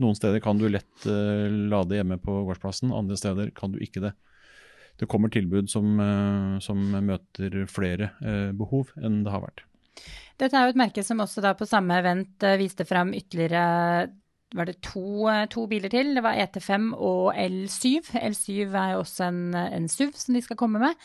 noen 0.02 0.16
steder 0.18 0.42
kan 0.44 0.60
du 0.60 0.68
lett 0.70 1.06
uh, 1.08 1.48
lade 1.70 1.98
hjemme 1.98 2.20
på 2.22 2.40
gårdsplassen, 2.48 2.94
andre 2.94 3.18
steder 3.18 3.52
kan 3.56 3.74
du 3.74 3.80
ikke 3.84 4.04
det. 4.08 4.14
Det 4.98 5.06
kommer 5.06 5.30
tilbud 5.30 5.68
som, 5.70 5.92
som 6.58 6.80
møter 7.06 7.52
flere 7.70 8.08
behov 8.58 8.88
enn 8.98 9.20
det 9.22 9.30
har 9.30 9.44
vært. 9.44 9.60
Dette 10.42 10.58
er 10.58 10.66
jo 10.66 10.72
et 10.72 10.80
merke 10.80 11.04
som 11.06 11.22
også 11.22 11.44
da 11.44 11.52
på 11.54 11.68
samme 11.70 11.94
event 12.00 12.42
viste 12.58 12.82
fram 12.82 13.12
ytterligere 13.14 14.08
var 14.56 14.68
det 14.68 14.78
to, 14.80 15.28
to, 15.52 15.66
biler 15.68 15.92
til. 15.92 16.14
Det 16.16 16.22
var 16.24 16.38
ET5 16.40 16.92
og 16.96 17.34
L7. 17.36 18.14
L7 18.16 18.52
er 18.72 18.94
jo 18.94 19.02
også 19.02 19.26
en, 19.28 19.42
en 19.54 19.88
SUV 19.92 20.14
som 20.16 20.36
de 20.36 20.42
skal 20.44 20.58
komme 20.60 20.80
med. 20.82 20.96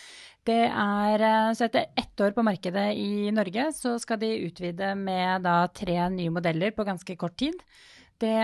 Det 0.48 0.62
er, 0.68 1.24
eh, 1.24 1.50
så 1.56 1.68
etter 1.68 1.92
ett 2.00 2.24
år 2.24 2.36
på 2.36 2.44
markedet 2.44 2.90
i 3.00 3.32
Norge, 3.36 3.70
så 3.76 3.96
skal 4.00 4.20
de 4.20 4.32
utvide 4.48 4.94
med 5.00 5.44
da 5.46 5.68
tre 5.72 5.98
nye 6.12 6.32
modeller 6.36 6.76
på 6.76 6.88
ganske 6.88 7.16
kort 7.20 7.38
tid. 7.40 7.60
Det, 8.20 8.36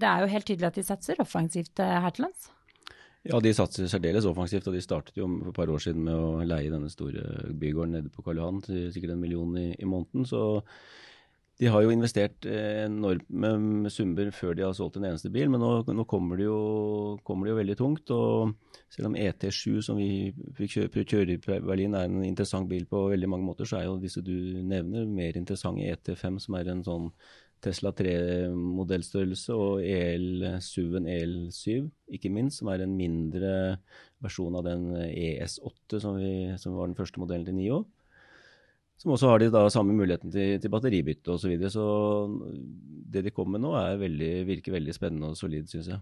det 0.00 0.08
er 0.08 0.22
jo 0.22 0.32
helt 0.32 0.48
tydelig 0.48 0.68
at 0.68 0.78
de 0.78 0.84
satser 0.84 1.20
offensivt 1.20 1.80
eh, 1.80 1.98
her 2.04 2.12
til 2.16 2.26
lands. 2.26 2.50
Ja, 3.26 3.40
de 3.42 3.52
satser 3.56 3.88
særdeles 3.90 4.26
offensivt, 4.28 4.68
og 4.68 4.76
de 4.76 4.84
startet 4.84 5.16
jo 5.18 5.26
for 5.26 5.50
et 5.50 5.56
par 5.56 5.72
år 5.72 5.82
siden 5.82 6.04
med 6.06 6.14
å 6.14 6.44
leie 6.46 6.70
denne 6.70 6.92
store 6.92 7.50
bygården 7.58 7.96
nede 7.98 8.12
på 8.12 8.22
Karl 8.22 8.38
Johan 8.38 8.62
til 8.62 8.86
sikkert 8.94 9.16
en 9.16 9.24
million 9.24 9.56
i, 9.58 9.72
i 9.74 9.88
måneden. 9.88 10.28
Så 10.28 10.62
de 11.56 11.68
har 11.72 11.84
jo 11.84 11.92
investert 11.92 12.44
eh, 12.44 12.82
enorme 12.84 13.90
summer 13.92 14.28
før 14.34 14.56
de 14.56 14.64
har 14.66 14.74
solgt 14.76 14.98
en 14.98 15.06
eneste 15.08 15.30
bil, 15.32 15.48
men 15.48 15.62
nå, 15.62 15.70
nå 15.88 16.04
kommer, 16.08 16.36
det 16.36 16.44
jo, 16.44 16.58
det 17.16 17.50
jo, 17.52 17.56
veldig 17.56 17.76
tungt. 17.80 18.12
og 18.12 18.52
Selv 18.92 19.08
om 19.08 19.16
ET7, 19.16 19.80
som 19.86 19.96
vi 19.96 20.34
fikk 20.58 20.74
kjøre, 20.76 21.06
kjøre, 21.08 21.38
i 21.38 21.40
Berlin, 21.64 21.96
er 21.96 22.10
en 22.10 22.20
interessant 22.26 22.68
bil 22.68 22.84
på 22.90 23.06
veldig 23.14 23.32
mange 23.32 23.48
måter, 23.48 23.68
så 23.68 23.80
er 23.80 23.88
jo 23.88 23.96
disse 24.02 24.20
du 24.24 24.36
nevner 24.68 25.08
mer 25.08 25.40
interessante 25.40 25.88
ET5, 25.88 26.38
som 26.44 26.60
er 26.60 26.72
en 26.74 26.84
sånn 26.84 27.10
Tesla 27.64 27.90
3-modellstørrelse, 27.96 29.56
og 29.56 29.80
EL-SUV-en 29.80 31.08
EL7, 31.08 31.86
ikke 32.18 32.30
minst, 32.36 32.60
som 32.60 32.68
er 32.68 32.84
en 32.84 32.96
mindre 33.00 33.52
versjon 34.22 34.60
av 34.60 34.68
den 34.68 34.90
ES8 35.08 36.04
som, 36.04 36.20
vi, 36.20 36.52
som 36.60 36.76
var 36.76 36.90
den 36.90 36.98
første 37.00 37.22
modellen 37.22 37.48
til 37.48 37.56
NIO. 37.56 37.86
Som 38.96 39.12
også 39.12 39.28
har 39.28 39.42
de 39.42 39.52
da 39.52 39.66
samme 39.72 39.92
muligheten 39.96 40.32
til, 40.32 40.56
til 40.60 40.72
batteribytte 40.72 41.34
osv. 41.34 41.42
Så, 41.44 41.52
videre. 41.52 41.70
så 41.70 41.86
det 43.12 43.26
de 43.26 43.32
kommer 43.34 43.58
med 43.58 43.66
nå, 43.66 43.74
veldig, 44.00 44.30
virker 44.48 44.78
veldig 44.78 44.94
spennende 44.96 45.32
og 45.32 45.40
solid, 45.40 45.68
syns 45.68 45.90
jeg. 45.92 46.00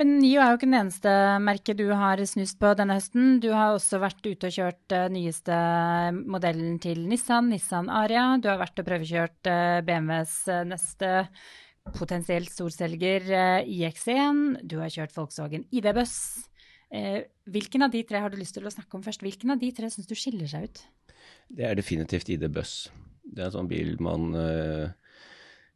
Men 0.00 0.14
NIO 0.22 0.40
er 0.40 0.52
jo 0.52 0.56
ikke 0.56 0.68
den 0.70 0.78
eneste 0.78 1.12
merket 1.44 1.76
du 1.76 1.84
har 1.92 2.20
snust 2.28 2.56
på 2.60 2.70
denne 2.78 2.96
høsten. 2.96 3.36
Du 3.44 3.50
har 3.52 3.74
også 3.74 4.00
vært 4.00 4.24
ute 4.24 4.48
og 4.48 4.54
kjørt 4.54 4.94
uh, 4.96 5.08
nyeste 5.12 5.56
modellen 6.16 6.78
til 6.80 7.02
Nissan, 7.10 7.50
Nissan 7.52 7.90
Aria. 7.92 8.24
Du 8.40 8.48
har 8.48 8.60
vært 8.60 8.80
og 8.80 8.88
prøvekjørt 8.88 9.50
uh, 9.52 9.82
BMWs 9.84 10.38
uh, 10.48 10.62
neste 10.68 11.12
potensielt 11.98 12.48
storselger 12.52 13.26
iX1. 13.66 14.62
Du 14.64 14.78
har 14.80 14.92
kjørt 14.92 15.16
Volkswagen 15.16 15.66
ID-buss. 15.74 16.14
hvilken 17.50 17.82
av 17.82 17.90
de 17.90 18.02
tre 18.06 18.20
har 18.22 18.30
du 18.30 18.36
lyst 18.38 18.54
til 18.54 18.68
å 18.68 18.70
snakke 18.70 18.94
om 18.94 19.02
først? 19.02 19.24
Hvilken 19.24 19.50
av 19.50 19.58
de 19.58 19.72
tre 19.74 19.90
syns 19.90 20.06
du 20.06 20.14
skiller 20.14 20.46
seg 20.46 20.68
ut? 20.68 20.82
Det 21.50 21.66
er 21.66 21.78
definitivt 21.78 22.30
ID 22.32 22.48
Buss. 22.52 22.90
Det 23.22 23.42
er 23.42 23.48
en 23.48 23.54
sånn 23.54 23.70
bil 23.70 23.94
man 24.02 24.32
uh, 24.36 24.90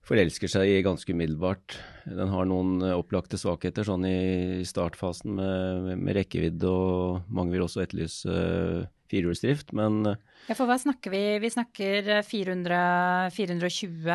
forelsker 0.07 0.51
seg 0.51 0.71
i 0.71 0.83
ganske 0.85 1.13
umiddelbart. 1.13 1.79
Den 2.07 2.33
har 2.33 2.49
noen 2.49 2.81
uh, 2.85 2.95
opplagte 2.99 3.41
svakheter 3.41 3.87
sånn 3.87 4.07
i 4.09 4.65
startfasen 4.67 5.35
med, 5.39 5.87
med, 5.87 6.05
med 6.09 6.19
rekkevidde, 6.21 6.71
og 6.71 7.33
mange 7.33 7.55
vil 7.55 7.65
også 7.67 7.85
etterlyse 7.85 8.31
uh, 8.31 8.87
firehjulsdrift, 9.11 9.71
men 9.79 10.03
Ja, 10.49 10.55
for 10.55 10.67
hva 10.67 10.77
snakker 10.83 11.13
vi? 11.15 11.23
Vi 11.43 11.53
snakker 11.55 12.11
400, 12.27 13.31
420 13.35 14.11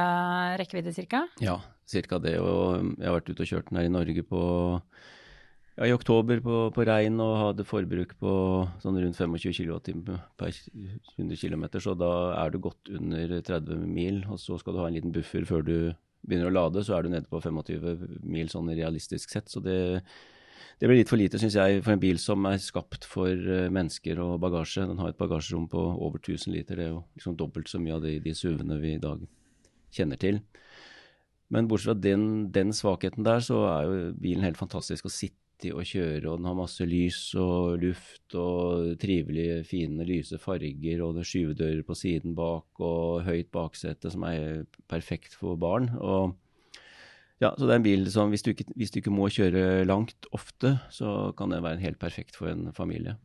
rekkevidde 0.60 1.08
ca.? 1.08 1.26
Ja, 1.44 1.58
ca. 1.62 2.20
det. 2.24 2.36
Og 2.44 2.92
jeg 2.98 3.08
har 3.08 3.18
vært 3.18 3.32
ute 3.32 3.46
og 3.46 3.52
kjørt 3.54 3.72
den 3.72 3.80
her 3.80 3.88
i 3.88 3.94
Norge 3.94 4.26
på 4.28 4.42
ja, 5.78 5.88
i 5.88 5.94
oktober 5.96 6.42
på, 6.44 6.58
på 6.76 6.86
regn 6.88 7.20
og 7.24 7.38
hadde 7.40 7.68
forbruk 7.68 8.18
på 8.22 8.34
sånn 8.84 9.00
rundt 9.00 9.20
25 9.20 9.56
kWt 9.56 9.94
per 10.40 10.52
100 10.52 11.40
km, 11.40 11.66
så 11.80 11.96
da 11.98 12.12
er 12.42 12.52
du 12.52 12.60
godt 12.64 12.92
under 12.92 13.38
30 13.40 13.86
mil. 13.88 14.24
Og 14.28 14.42
så 14.42 14.60
skal 14.60 14.76
du 14.76 14.82
ha 14.84 14.90
en 14.90 14.98
liten 15.00 15.16
buffer 15.16 15.48
før 15.48 15.66
du 15.68 15.76
begynner 16.28 16.52
å 16.52 16.54
lade, 16.54 16.84
så 16.86 16.98
er 16.98 17.06
du 17.06 17.14
nede 17.14 17.30
på 17.32 17.42
25 17.42 18.22
mil 18.28 18.52
sånn 18.52 18.70
realistisk 18.76 19.32
sett. 19.34 19.50
Så 19.50 19.64
det, 19.64 19.80
det 20.82 20.90
blir 20.90 21.02
litt 21.02 21.10
for 21.10 21.22
lite, 21.22 21.40
syns 21.42 21.58
jeg, 21.58 21.82
for 21.86 21.96
en 21.96 22.04
bil 22.04 22.20
som 22.22 22.46
er 22.50 22.62
skapt 22.62 23.08
for 23.10 23.32
eh, 23.32 23.72
mennesker 23.74 24.22
og 24.22 24.40
bagasje. 24.44 24.86
Den 24.90 25.02
har 25.02 25.14
et 25.14 25.20
bagasjerom 25.20 25.68
på 25.72 25.82
over 25.96 26.22
1000 26.22 26.54
liter. 26.54 26.78
Det 26.78 26.88
er 26.88 26.94
jo 26.94 27.04
liksom 27.18 27.38
dobbelt 27.40 27.72
så 27.72 27.82
mye 27.82 27.98
av 27.98 28.06
de, 28.06 28.20
de 28.22 28.36
SUV-ene 28.38 28.80
vi 28.84 28.96
i 28.98 29.04
dag 29.04 29.24
kjenner 29.96 30.20
til. 30.22 30.42
Men 31.52 31.68
bortsett 31.68 31.92
fra 31.92 32.00
den, 32.00 32.26
den, 32.56 32.72
svakheten 32.72 33.26
der, 33.28 33.42
så 33.44 33.66
er 33.68 33.88
jo 33.88 33.96
bilen 34.24 34.46
helt 34.46 34.60
fantastisk 34.60 35.10
å 35.10 35.12
sitte 35.12 35.41
viktig 35.62 35.74
å 35.78 35.84
kjøre, 35.86 36.30
og 36.30 36.40
den 36.40 36.48
har 36.50 36.58
masse 36.58 36.86
lys 36.86 37.36
og 37.38 37.82
luft 37.82 38.34
og 38.34 38.98
trivelige, 39.00 39.64
fine, 39.64 40.04
lyse 40.06 40.40
farger, 40.42 41.02
og 41.04 41.16
det 41.16 41.22
er 41.22 41.30
skyvedører 41.30 41.84
på 41.86 41.96
siden 41.96 42.36
bak 42.36 42.82
og 42.82 43.24
høyt 43.28 43.52
baksete 43.52 44.10
som 44.12 44.24
er 44.26 44.66
perfekt 44.90 45.36
for 45.38 45.56
barn. 45.56 45.92
og 46.00 46.36
Ja, 47.42 47.54
så 47.58 47.66
det 47.66 47.74
er 47.74 47.80
en 47.80 47.86
bil 47.86 48.10
som 48.12 48.30
hvis 48.30 48.44
du, 48.44 48.52
ikke, 48.52 48.66
hvis 48.76 48.92
du 48.92 49.00
ikke 49.00 49.14
må 49.14 49.30
kjøre 49.30 49.86
langt 49.86 50.28
ofte, 50.32 50.80
så 50.90 51.34
kan 51.38 51.52
den 51.52 51.64
være 51.64 51.82
helt 51.82 52.00
perfekt 52.00 52.36
for 52.36 52.50
en 52.50 52.72
familie. 52.74 53.18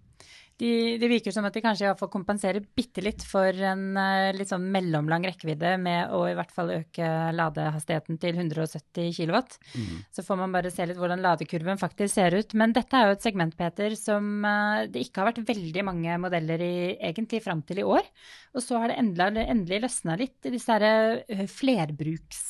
De, 0.57 0.97
det 0.97 1.09
virker 1.11 1.35
som 1.35 1.45
at 1.45 1.53
de 1.53 1.61
kanskje 1.65 1.85
iallfall 1.85 2.09
kompenserer 2.13 2.65
bitte 2.79 3.03
litt 3.05 3.25
for 3.29 3.53
en 3.53 3.91
uh, 3.99 4.33
litt 4.33 4.49
sånn 4.49 4.65
mellomlang 4.73 5.27
rekkevidde 5.29 5.75
med 5.83 6.15
å 6.17 6.23
i 6.31 6.35
hvert 6.39 6.55
fall 6.55 6.73
øke 6.79 7.11
ladehastigheten 7.37 8.17
til 8.23 8.41
170 8.41 9.13
kW. 9.19 9.37
Mm. 9.77 10.03
Så 10.17 10.25
får 10.25 10.41
man 10.41 10.57
bare 10.57 10.73
se 10.73 10.89
litt 10.89 11.01
hvordan 11.01 11.25
ladekurven 11.25 11.81
faktisk 11.81 12.15
ser 12.17 12.39
ut. 12.39 12.57
Men 12.57 12.73
dette 12.77 12.97
er 12.97 13.11
jo 13.11 13.19
et 13.19 13.29
segment, 13.29 13.57
Peter, 13.59 13.97
som 14.01 14.33
uh, 14.49 14.87
det 14.89 15.05
ikke 15.05 15.23
har 15.23 15.33
vært 15.33 15.45
veldig 15.53 15.87
mange 15.91 16.21
modeller 16.25 16.65
i 16.65 16.77
egentlig 16.97 17.45
fram 17.45 17.61
til 17.69 17.85
i 17.85 17.89
år. 17.89 18.09
Og 18.57 18.65
så 18.65 18.81
har 18.81 18.93
det 18.93 19.01
endelig, 19.03 19.45
endelig 19.53 19.85
løsna 19.85 20.17
litt 20.21 20.49
i 20.49 20.57
disse 20.57 20.81
uh, 20.81 21.49
flerbruks 21.53 22.47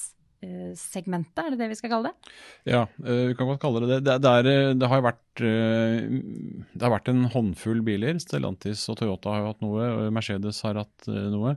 segmentet, 0.78 1.40
er 1.42 1.54
det 1.54 1.60
det 1.60 1.68
vi 1.72 1.78
skal 1.78 1.92
kalle 1.92 2.10
det? 2.10 2.32
Ja, 2.68 2.84
vi 2.98 3.34
kan 3.38 3.48
godt 3.48 3.60
kalle 3.62 3.82
det 3.82 3.90
det. 3.90 4.00
Det, 4.06 4.16
det, 4.24 4.32
er, 4.40 4.72
det 4.78 4.90
har 4.92 5.04
vært 5.04 5.22
det 5.42 6.82
har 6.82 6.92
vært 6.94 7.10
en 7.12 7.26
håndfull 7.32 7.82
biler. 7.86 8.18
Stellantis 8.22 8.86
og 8.92 8.98
Toyota 9.00 9.34
har 9.34 9.42
jo 9.42 9.52
hatt 9.52 9.62
noe, 9.64 10.10
Mercedes 10.14 10.62
har 10.64 10.80
hatt 10.80 11.08
noe. 11.08 11.56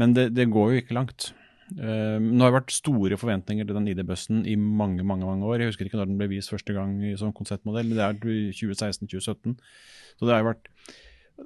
Men 0.00 0.14
det, 0.16 0.28
det 0.34 0.50
går 0.50 0.72
jo 0.72 0.82
ikke 0.82 0.96
langt. 0.98 1.30
nå 1.74 2.42
har 2.42 2.50
det 2.50 2.58
vært 2.58 2.74
store 2.74 3.18
forventninger 3.20 3.66
til 3.66 3.78
den 3.78 3.90
ID-bussen 3.92 4.42
i 4.50 4.56
mange 4.58 5.06
mange, 5.06 5.26
mange 5.26 5.46
år. 5.46 5.62
Jeg 5.62 5.72
husker 5.72 5.90
ikke 5.90 6.00
når 6.00 6.10
den 6.10 6.20
ble 6.20 6.30
vist 6.34 6.52
første 6.52 6.74
gang 6.76 6.98
som 7.20 7.34
konseptmodell, 7.34 7.90
men 7.90 7.98
det 7.98 8.06
er 8.06 8.52
2016-2017. 8.58 9.58
Så 10.18 10.26
det 10.26 10.34
har 10.34 10.42
jo 10.44 10.52
vært 10.52 10.70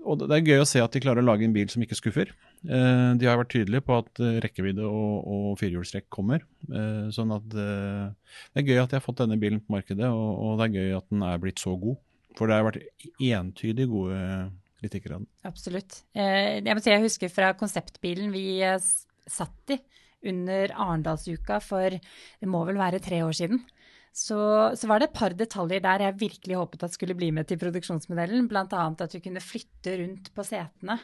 og 0.05 0.21
Det 0.21 0.35
er 0.37 0.45
gøy 0.45 0.63
å 0.63 0.69
se 0.69 0.83
at 0.85 0.93
de 0.93 1.01
klarer 1.01 1.25
å 1.25 1.29
lage 1.29 1.47
en 1.47 1.55
bil 1.55 1.69
som 1.73 1.81
ikke 1.85 1.97
skuffer. 1.97 2.33
Eh, 2.67 3.11
de 3.19 3.29
har 3.29 3.39
vært 3.39 3.53
tydelige 3.55 3.85
på 3.87 3.99
at 4.01 4.23
eh, 4.25 4.39
rekkevidde 4.43 4.87
og, 4.87 5.29
og 5.31 5.49
firehjulstrekk 5.61 6.09
kommer. 6.13 6.43
Eh, 6.67 7.09
sånn 7.15 7.35
at 7.37 7.47
Det 7.53 8.63
er 8.63 8.67
gøy 8.67 8.83
at 8.83 8.91
de 8.91 8.99
har 8.99 9.05
fått 9.05 9.23
denne 9.23 9.39
bilen 9.41 9.63
på 9.63 9.77
markedet, 9.77 10.09
og, 10.09 10.31
og, 10.35 10.57
det 10.59 10.69
er 10.69 10.79
gøy 10.79 10.97
at 10.99 11.13
den 11.13 11.25
er 11.29 11.43
blitt 11.43 11.63
så 11.63 11.77
god. 11.79 12.01
For 12.39 12.51
det 12.51 12.59
har 12.59 12.67
vært 12.67 12.83
entydig 13.19 13.89
gode 13.91 14.19
kritikere 14.79 15.17
av 15.17 15.23
den. 15.25 15.31
Absolutt. 15.49 16.03
Jeg 16.15 16.75
må 16.77 16.83
si 16.83 16.93
jeg 16.93 17.03
husker 17.03 17.33
fra 17.35 17.51
konseptbilen 17.59 18.31
vi 18.31 18.61
satt 19.29 19.75
i 19.75 19.79
under 20.29 20.71
Arendalsuka 20.75 21.59
for 21.63 21.95
det 21.95 22.49
må 22.51 22.61
vel 22.67 22.79
være 22.79 23.03
tre 23.03 23.21
år 23.27 23.35
siden 23.39 23.61
så, 24.19 24.39
så, 24.75 24.89
var 24.91 25.01
det 25.01 25.11
et 25.11 25.19
par 25.19 25.35
detaljer 25.37 25.83
der 25.85 26.03
jeg 26.03 26.21
virkelig 26.23 26.59
håpet 26.59 26.85
at 26.87 26.95
skulle 26.95 27.17
bli 27.19 27.31
med 27.35 27.49
til 27.49 27.61
produksjonsmodellen. 27.61 28.49
Bl.a. 28.51 28.65
at 28.67 29.15
du 29.15 29.21
kunne 29.23 29.43
flytte 29.43 29.95
rundt 30.01 30.33
på 30.35 30.47
setene. 30.47 30.99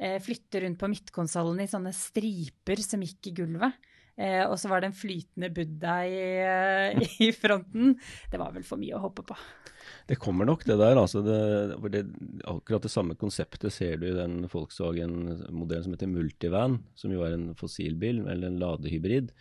Eh, 0.00 0.16
flytte 0.24 0.62
rundt 0.64 0.80
på 0.80 0.88
midtkonsollen 0.88 1.60
i 1.60 1.68
sånne 1.68 1.92
striper 1.92 2.80
som 2.80 3.02
gikk 3.04 3.28
i 3.28 3.34
gulvet. 3.42 3.76
Eh, 4.20 4.42
og 4.46 4.56
så 4.60 4.70
var 4.70 4.80
det 4.80 4.90
en 4.90 4.96
flytende 4.96 5.50
Buddha 5.52 5.96
i, 6.08 6.22
eh, 6.40 7.02
i, 7.26 7.30
fronten. 7.36 7.94
Det 8.32 8.40
var 8.40 8.54
vel 8.54 8.64
for 8.64 8.80
mye 8.80 8.96
å 8.96 9.02
håpe 9.04 9.26
på. 9.28 9.36
Det 10.08 10.16
kommer 10.20 10.48
nok, 10.48 10.64
det 10.64 10.78
der. 10.80 10.96
altså 10.96 11.20
det, 11.24 11.38
det, 11.92 12.02
Akkurat 12.48 12.84
det 12.84 12.92
samme 12.92 13.16
konseptet 13.20 13.72
ser 13.72 14.00
du 14.00 14.08
i 14.08 14.16
den 14.16 14.42
Volkswagen-modellen 14.50 15.86
som 15.86 15.96
heter 15.96 16.10
Multivan, 16.10 16.80
som 16.96 17.12
jo 17.12 17.24
er 17.26 17.36
en 17.36 17.50
fossilbil, 17.58 18.24
eller 18.24 18.48
en 18.48 18.60
ladehybrid. 18.60 19.34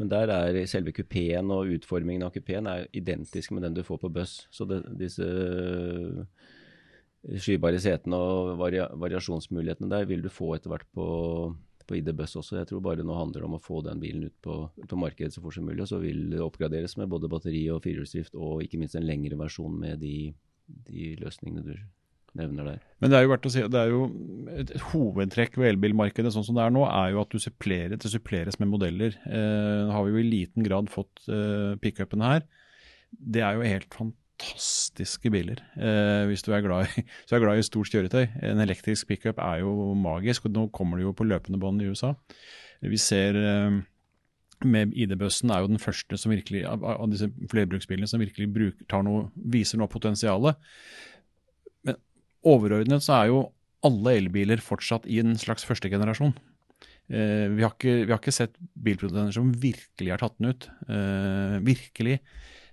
Men 0.00 0.08
der 0.08 0.30
er 0.32 0.62
selve 0.70 0.94
kupeen 0.96 1.50
og 1.52 1.74
utformingen 1.74 2.24
av 2.24 2.32
kupeen 2.34 2.70
identisk 2.96 3.52
med 3.52 3.66
den 3.66 3.76
du 3.76 3.82
får 3.84 4.00
på 4.06 4.14
buss. 4.14 4.44
Så 4.54 4.64
det, 4.70 4.84
disse 5.02 5.26
skybare 7.20 7.80
setene 7.82 8.16
og 8.16 8.54
varia, 8.60 8.86
variasjonsmulighetene 8.96 9.90
der 9.92 10.08
vil 10.08 10.22
du 10.24 10.30
få 10.32 10.54
etter 10.56 10.72
hvert 10.72 10.86
på, 10.96 11.06
på 11.86 11.98
ID 11.98 12.12
Buss 12.16 12.38
også. 12.40 12.58
Jeg 12.60 12.70
tror 12.70 12.82
bare 12.84 13.04
nå 13.06 13.16
handler 13.16 13.42
det 13.42 13.48
om 13.50 13.58
å 13.58 13.62
få 13.62 13.82
den 13.86 14.00
bilen 14.02 14.28
ut 14.30 14.36
på, 14.44 14.62
på 14.88 15.00
markedet 15.00 15.34
så 15.34 15.44
fort 15.44 15.58
som 15.58 15.68
mulig. 15.68 15.82
Og 15.84 15.90
så 15.92 16.00
vil 16.02 16.28
det 16.32 16.42
oppgraderes 16.44 16.96
med 17.00 17.10
både 17.12 17.30
batteri 17.32 17.66
og 17.72 17.82
firehjulsdrift 17.84 18.38
og 18.40 18.64
ikke 18.64 18.80
minst 18.80 18.96
en 18.98 19.08
lengre 19.08 19.38
versjon 19.40 19.76
med 19.82 20.00
de, 20.04 20.32
de 20.88 21.14
løsningene 21.20 21.66
du 21.66 21.74
nevner 22.38 22.68
der. 22.72 22.82
Men 23.02 23.10
det 23.10 23.18
er 23.18 23.24
jo 23.24 23.32
verdt 23.32 23.48
å 23.48 23.52
si, 23.52 23.62
det 23.74 23.80
er 23.80 23.90
jo 23.90 24.02
et 24.54 24.72
hovedtrekk 24.92 25.56
ved 25.58 25.72
elbilmarkedet 25.72 26.32
sånn 26.34 26.46
som 26.46 26.56
det 26.56 26.62
er 26.62 26.74
nå, 26.74 26.84
er 26.86 27.14
jo 27.14 27.24
at 27.24 27.34
du 27.34 27.42
supplerer, 27.42 27.96
det 27.98 28.12
suppleres 28.12 28.60
med 28.62 28.70
modeller. 28.70 29.16
Eh, 29.26 29.90
har 29.90 30.06
vi 30.06 30.14
jo 30.14 30.22
i 30.22 30.28
liten 30.28 30.66
grad 30.66 30.90
fått 30.92 31.26
eh, 31.26 31.74
pickupene 31.82 32.34
her. 32.34 32.46
Det 33.10 33.42
er 33.42 33.58
jo 33.58 33.66
helt 33.66 33.90
fantastiske 34.40 35.30
biler. 35.32 35.60
Eh, 35.76 36.26
hvis 36.30 36.42
du 36.42 36.52
er, 36.54 36.64
glad 36.64 36.88
i, 36.88 37.04
så 37.28 37.36
er 37.36 37.44
glad 37.44 37.60
i 37.60 37.66
stort 37.66 37.92
kjøretøy. 37.92 38.26
En 38.48 38.62
elektrisk 38.64 39.08
pickup 39.10 39.38
er 39.38 39.60
jo 39.62 39.92
magisk, 39.94 40.48
og 40.48 40.56
nå 40.56 40.66
kommer 40.74 40.98
det 40.98 41.06
jo 41.08 41.14
på 41.16 41.28
løpende 41.28 41.60
bånd 41.60 41.82
i 41.82 41.90
USA. 41.90 42.14
Vi 42.80 42.96
ser 43.00 43.36
eh, 43.36 43.80
med 44.64 44.96
ID-bussen 44.96 45.52
er 45.52 45.62
jo 45.62 45.72
den 45.72 45.80
første 45.80 46.16
som 46.20 46.32
virkelig, 46.32 46.64
av, 46.68 47.06
disse 47.12 47.30
flerbruksbilene 47.52 48.08
som 48.08 48.20
virkelig 48.20 48.48
bruk, 48.52 48.84
noe, 49.04 49.28
viser 49.34 49.80
noe 49.80 49.88
av 49.88 49.94
potensialet 49.94 50.60
overordnet 52.46 53.04
så 53.04 53.16
er 53.18 53.30
jo 53.30 53.40
alle 53.86 54.16
elbiler 54.18 54.60
fortsatt 54.62 55.06
i 55.08 55.20
en 55.22 55.36
slags 55.40 55.64
første 55.68 55.90
generasjon. 55.92 56.34
Eh, 57.10 57.48
vi, 57.56 57.64
har 57.64 57.72
ikke, 57.74 57.94
vi, 58.04 58.12
har 58.12 58.20
ikke, 58.20 58.34
sett 58.34 58.56
bilprodusenter 58.84 59.34
som 59.34 59.52
virkelig 59.62 60.12
har 60.12 60.20
tatt 60.22 60.36
den 60.38 60.52
ut. 60.52 60.68
Eh, 60.86 61.56
virkelig. 61.66 62.18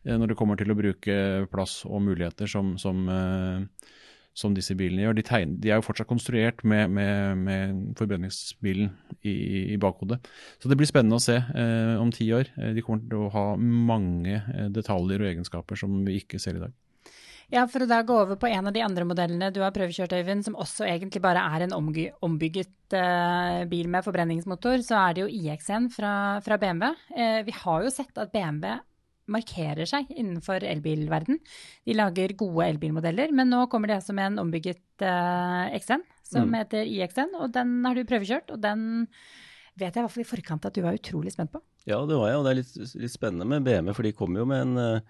Eh, 0.08 0.16
når 0.18 0.32
det 0.32 0.40
kommer 0.40 0.60
til 0.60 0.72
å 0.72 0.78
bruke 0.78 1.16
plass 1.52 1.82
og 1.88 2.02
muligheter 2.06 2.50
som, 2.50 2.76
som, 2.80 3.04
eh, 3.12 3.92
som 4.38 4.56
disse 4.56 4.76
bilene 4.80 5.04
gjør. 5.04 5.18
De, 5.18 5.28
tegner, 5.28 5.60
de, 5.60 5.72
er 5.72 5.82
jo 5.82 5.88
fortsatt 5.88 6.10
konstruert 6.10 6.64
med, 6.64 6.94
med, 6.96 7.44
med 7.44 7.84
forbrenningsbilen 8.00 8.92
i, 9.22 9.36
i, 9.76 9.78
bakhodet. 9.82 10.22
Så 10.62 10.72
det 10.72 10.80
blir 10.80 10.90
spennende 10.90 11.20
å 11.20 11.24
se 11.24 11.38
eh, 11.38 11.96
om 12.00 12.14
ti 12.16 12.30
år. 12.34 12.54
De 12.76 12.86
kommer 12.86 13.06
til 13.06 13.28
å 13.28 13.32
ha 13.36 13.48
mange 13.60 14.42
detaljer 14.74 15.24
og 15.24 15.32
egenskaper 15.34 15.80
som 15.80 16.04
vi 16.08 16.22
ikke 16.22 16.42
ser 16.42 16.60
i 16.60 16.68
dag. 16.68 16.76
Ja, 17.48 17.62
for 17.72 17.86
å 17.86 17.88
da 17.88 18.02
gå 18.04 18.16
over 18.26 18.36
på 18.36 18.50
en 18.52 18.68
av 18.68 18.74
de 18.76 18.82
andre 18.84 19.06
modellene 19.08 19.48
du 19.56 19.62
har 19.64 19.72
prøvekjørt, 19.72 20.18
Øyvind, 20.18 20.44
som 20.44 20.58
også 20.60 20.84
egentlig 20.84 21.22
bare 21.24 21.46
er 21.56 21.64
en 21.64 21.76
ombygget 21.78 22.96
eh, 22.96 23.62
bil 23.72 23.88
med 23.92 24.04
forbrenningsmotor, 24.04 24.84
så 24.84 24.98
er 25.00 25.16
det 25.16 25.24
jo 25.24 25.30
IX1 25.32 25.88
fra, 25.96 26.12
fra 26.44 26.58
BMW. 26.60 26.92
Eh, 27.16 27.40
vi 27.48 27.56
har 27.56 27.86
jo 27.86 27.94
sett 27.94 28.20
at 28.20 28.34
BMW 28.36 28.76
markerer 29.32 29.88
seg 29.90 30.10
innenfor 30.14 30.64
elbilverden. 30.66 31.40
De 31.88 31.96
lager 31.96 32.36
gode 32.40 32.68
elbilmodeller, 32.74 33.34
men 33.36 33.52
nå 33.54 33.66
kommer 33.72 33.92
de 33.92 33.98
altså 33.98 34.16
med 34.18 34.32
en 34.32 34.44
ombygget 34.46 34.84
uh, 35.04 35.68
X1 35.78 36.06
som 36.28 36.48
mm. 36.50 36.58
heter 36.62 36.92
IX1, 36.92 37.38
og 37.40 37.54
den 37.56 37.78
har 37.88 37.98
du 37.98 38.08
prøvekjørt, 38.08 38.52
og 38.56 38.62
den 38.64 39.08
vet 39.78 39.92
jeg 39.92 40.02
i 40.02 40.04
hvert 40.04 40.14
fall 40.16 40.26
i 40.26 40.30
forkant 40.32 40.68
at 40.68 40.76
du 40.76 40.84
var 40.84 40.98
utrolig 40.98 41.34
spent 41.36 41.54
på. 41.54 41.62
Ja, 41.88 42.02
det 42.10 42.18
var 42.20 42.32
jeg, 42.32 42.40
og 42.40 42.46
det 42.48 42.54
er 42.54 42.62
litt, 42.62 42.96
litt 43.04 43.14
spennende 43.14 43.48
med 43.48 43.68
BMW, 43.68 43.94
for 43.96 44.08
de 44.08 44.16
kommer 44.18 44.44
jo 44.44 44.50
med 44.50 44.66
en 44.66 45.04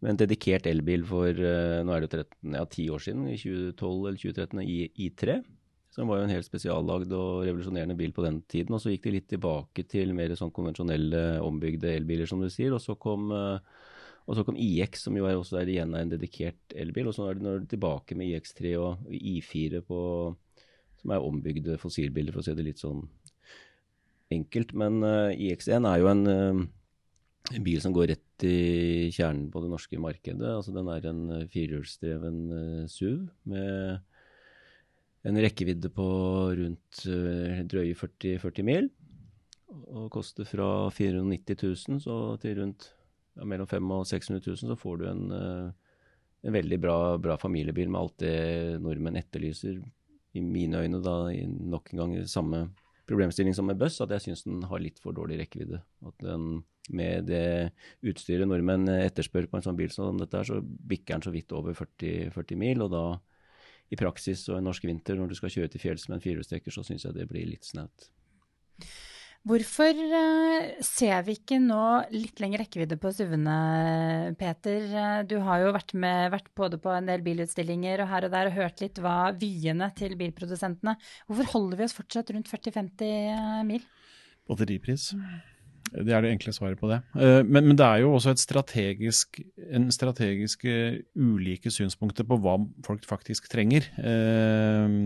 med 0.00 0.14
en 0.14 0.20
dedikert 0.22 0.64
elbil 0.68 1.02
for 1.04 1.28
uh, 1.28 1.80
nå 1.84 1.92
er 1.92 2.04
det 2.06 2.10
13, 2.14 2.54
ja, 2.56 2.64
10 2.64 2.92
år 2.94 3.02
siden, 3.04 3.26
i 3.28 3.36
2012 3.36 4.06
eller 4.08 4.20
2013, 4.22 4.62
i 4.64 5.08
I3. 5.08 5.34
Som 5.90 6.10
var 6.10 6.20
jo 6.20 6.26
en 6.28 6.32
helt 6.32 6.46
spesiallagd 6.46 7.12
og 7.16 7.44
revolusjonerende 7.48 7.96
bil 7.98 8.12
på 8.14 8.22
den 8.22 8.40
tiden. 8.50 8.76
Og 8.76 8.82
så 8.82 8.92
gikk 8.92 9.08
de 9.08 9.14
litt 9.16 9.28
tilbake 9.32 9.84
til 9.90 10.12
mer 10.14 10.36
sånn 10.38 10.52
konvensjonelle, 10.54 11.40
ombygde 11.42 11.90
elbiler, 11.96 12.30
som 12.30 12.42
du 12.42 12.46
sier. 12.52 12.76
Og 12.76 12.82
så 12.84 12.94
kom, 13.00 13.32
uh, 13.34 13.58
og 14.30 14.38
så 14.38 14.44
kom 14.46 14.58
IX, 14.60 15.02
som 15.02 15.18
jo 15.18 15.26
er 15.26 15.38
også 15.38 15.58
er 15.58 15.72
igjen 15.72 15.96
en 15.98 16.12
dedikert 16.12 16.76
elbil. 16.78 17.10
Og 17.10 17.16
så 17.16 17.26
er 17.32 17.42
når 17.42 17.66
tilbake 17.72 18.18
med 18.18 18.30
IX3 18.30 18.76
og 18.78 19.10
I4 19.18 19.82
på, 19.88 20.02
som 21.02 21.16
er 21.16 21.26
ombygde 21.26 21.80
fossilbiler, 21.82 22.36
for 22.36 22.44
å 22.44 22.46
si 22.46 22.54
det 22.54 22.68
litt 22.70 22.84
sånn 22.84 23.02
enkelt. 24.30 24.76
Men 24.78 25.02
eh, 25.02 25.34
IX1 25.50 25.90
er 25.90 26.04
jo 26.04 26.12
en 26.12 26.68
en 27.50 27.64
bil 27.66 27.80
som 27.82 27.94
går 27.94 28.12
rett 28.12 28.44
i 28.46 29.10
kjernen 29.10 29.48
på 29.50 29.62
det 29.64 29.70
norske 29.72 29.98
markedet. 29.98 30.46
Altså 30.54 30.74
Den 30.74 30.90
er 30.92 31.08
en 31.10 31.22
eh, 31.34 31.46
firehjulsdreven 31.50 32.86
SUV 32.86 33.24
med 33.50 34.04
en 35.28 35.40
rekkevidde 35.42 35.90
på 35.92 36.06
rundt 36.56 37.02
uh, 37.08 37.60
drøye 37.68 37.96
40, 37.98 38.38
40, 38.42 38.66
mil. 38.66 38.88
Og 39.70 40.08
koster 40.12 40.48
fra 40.48 40.88
490 40.94 41.60
000 41.62 42.02
så 42.02 42.16
til 42.42 42.58
rundt 42.58 42.88
ja, 43.36 43.46
mellom 43.46 43.68
500 43.70 44.02
og 44.02 44.10
600 44.10 44.42
000, 44.46 44.60
så 44.72 44.78
får 44.80 45.00
du 45.00 45.06
en, 45.10 45.24
uh, 45.30 45.96
en 46.46 46.56
veldig 46.56 46.80
bra, 46.82 46.98
bra, 47.22 47.38
familiebil 47.40 47.90
med 47.90 48.00
alt 48.00 48.16
det 48.24 48.36
nordmenn 48.82 49.20
etterlyser. 49.20 49.80
I 50.34 50.42
mine 50.46 50.78
øyne 50.78 51.02
da 51.02 51.16
nok 51.74 51.90
en 51.90 52.02
gang 52.02 52.16
samme 52.30 52.68
problemstilling 53.10 53.54
som 53.54 53.66
med 53.66 53.78
buss, 53.78 53.98
at 54.00 54.12
jeg 54.14 54.28
syns 54.28 54.44
den 54.46 54.62
har 54.70 54.82
litt 54.82 55.00
for 55.02 55.14
dårlig 55.14 55.40
rekkevidde. 55.40 55.80
At 56.06 56.22
den 56.22 56.62
med 56.90 57.26
det 57.28 57.70
utstyret 58.06 58.48
nordmenn 58.48 58.88
etterspør 58.90 59.48
på 59.50 59.58
en 59.58 59.64
sånn 59.66 59.78
bil 59.78 59.90
som 59.94 60.18
dette, 60.18 60.42
så 60.46 60.60
bikker 60.62 61.16
den 61.16 61.26
så 61.26 61.32
vidt 61.34 61.52
over 61.54 61.74
40, 61.76 62.30
40 62.34 62.58
mil. 62.58 62.82
Og 62.86 62.94
da 62.94 63.04
i 63.90 63.98
praksis 63.98 64.46
og 64.48 64.58
en 64.58 64.68
norsk 64.70 64.86
vinter, 64.86 65.18
når 65.18 65.32
du 65.32 65.38
skal 65.38 65.52
kjøre 65.52 65.72
til 65.72 65.82
fjells 65.82 66.08
med 66.08 66.18
en 66.18 66.24
firehjulstrekker, 66.24 66.74
så 66.74 66.84
syns 66.86 67.06
jeg 67.06 67.16
det 67.16 67.28
blir 67.30 67.48
litt 67.50 67.66
snaut. 67.66 68.10
Hvorfor 69.48 69.96
uh, 69.96 70.80
ser 70.84 71.22
vi 71.24 71.38
ikke 71.38 71.56
nå 71.62 71.84
litt 72.12 72.42
lengre 72.42 72.60
rekkevidde 72.60 72.98
på 73.00 73.12
SUV-ene, 73.16 73.54
Peter? 74.40 74.84
Uh, 74.92 75.20
du 75.24 75.38
har 75.46 75.62
jo 75.62 75.70
vært, 75.72 75.94
med, 75.96 76.26
vært, 76.34 76.50
både 76.58 76.76
på 76.82 76.92
en 76.92 77.08
del 77.08 77.24
bilutstillinger 77.24 78.04
og 78.04 78.10
her 78.10 78.26
og 78.28 78.34
der 78.34 78.50
og 78.50 78.58
hørt 78.58 78.84
litt 78.84 79.00
hva 79.00 79.32
vyene 79.40 79.88
til 79.96 80.18
bilprodusentene 80.20 80.98
Hvorfor 81.24 81.48
holder 81.54 81.80
vi 81.80 81.88
oss 81.88 81.96
fortsatt 81.96 82.34
rundt 82.36 82.52
40-50 82.52 83.64
mil? 83.70 83.88
Batteripris. 84.50 85.14
Det 85.90 86.14
er 86.14 86.22
det 86.22 86.30
enkle 86.34 86.52
svaret 86.54 86.78
på 86.80 86.88
det. 86.90 87.00
Eh, 87.18 87.40
men, 87.46 87.66
men 87.70 87.78
det 87.78 87.86
er 87.86 88.02
jo 88.04 88.14
også 88.14 88.34
et 88.34 88.42
strategisk, 88.42 89.40
en 89.74 89.88
strategisk 89.94 90.64
ulike 91.18 91.72
synspunkter 91.72 92.26
på 92.28 92.38
hva 92.42 92.56
folk 92.86 93.06
faktisk 93.08 93.50
trenger. 93.50 93.88
Eh, 93.98 94.96